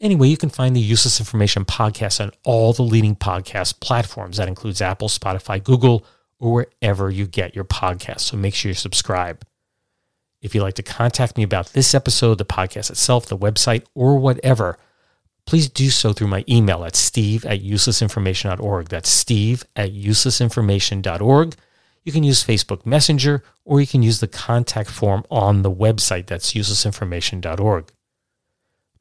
Anyway, 0.00 0.28
you 0.28 0.36
can 0.36 0.48
find 0.48 0.76
the 0.76 0.80
Useless 0.80 1.18
Information 1.18 1.64
podcast 1.64 2.20
on 2.20 2.30
all 2.44 2.72
the 2.72 2.82
leading 2.82 3.16
podcast 3.16 3.80
platforms. 3.80 4.36
That 4.36 4.48
includes 4.48 4.80
Apple, 4.80 5.08
Spotify, 5.08 5.62
Google, 5.62 6.06
or 6.38 6.52
wherever 6.52 7.10
you 7.10 7.26
get 7.26 7.54
your 7.54 7.64
podcasts. 7.64 8.20
So 8.20 8.36
make 8.36 8.54
sure 8.54 8.70
you 8.70 8.74
subscribe. 8.74 9.44
If 10.40 10.54
you'd 10.54 10.62
like 10.62 10.74
to 10.74 10.84
contact 10.84 11.36
me 11.36 11.42
about 11.42 11.72
this 11.72 11.94
episode, 11.94 12.38
the 12.38 12.44
podcast 12.44 12.90
itself, 12.90 13.26
the 13.26 13.36
website, 13.36 13.84
or 13.94 14.18
whatever, 14.18 14.78
please 15.48 15.70
do 15.70 15.88
so 15.88 16.12
through 16.12 16.26
my 16.26 16.44
email 16.46 16.84
at 16.84 16.94
steve 16.94 17.42
at 17.46 17.62
uselessinformation.org. 17.62 18.88
That's 18.90 19.08
steve 19.08 19.64
at 19.74 19.94
uselessinformation.org. 19.94 21.54
You 22.04 22.12
can 22.12 22.22
use 22.22 22.44
Facebook 22.44 22.84
Messenger 22.84 23.42
or 23.64 23.80
you 23.80 23.86
can 23.86 24.02
use 24.02 24.20
the 24.20 24.28
contact 24.28 24.90
form 24.90 25.24
on 25.30 25.62
the 25.62 25.70
website. 25.70 26.26
That's 26.26 26.52
uselessinformation.org. 26.52 27.90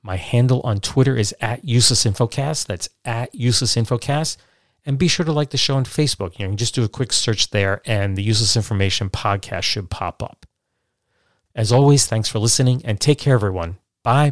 My 0.02 0.16
handle 0.16 0.62
on 0.64 0.80
Twitter 0.80 1.18
is 1.18 1.36
at 1.42 1.66
uselessinfocast. 1.66 2.66
That's 2.66 2.88
at 3.04 3.34
uselessinfocast. 3.34 4.38
And 4.86 4.98
be 4.98 5.10
sure 5.10 5.26
to 5.26 5.34
like 5.34 5.50
the 5.50 5.58
show 5.58 5.76
on 5.76 5.84
Facebook. 5.84 6.40
You 6.40 6.48
can 6.48 6.56
just 6.56 6.76
do 6.76 6.86
a 6.86 6.90
quick 6.90 7.12
search 7.12 7.50
there 7.50 7.82
and 7.86 8.16
the 8.16 8.24
Useless 8.24 8.56
Information 8.56 9.10
podcast 9.10 9.64
should 9.64 9.90
pop 9.90 10.24
up. 10.24 10.46
As 11.54 11.74
always, 11.74 12.06
thanks 12.06 12.30
for 12.30 12.40
listening 12.40 12.84
and 12.86 13.02
take 13.02 13.18
care, 13.18 13.34
everyone. 13.34 13.80
Bye. 14.02 14.32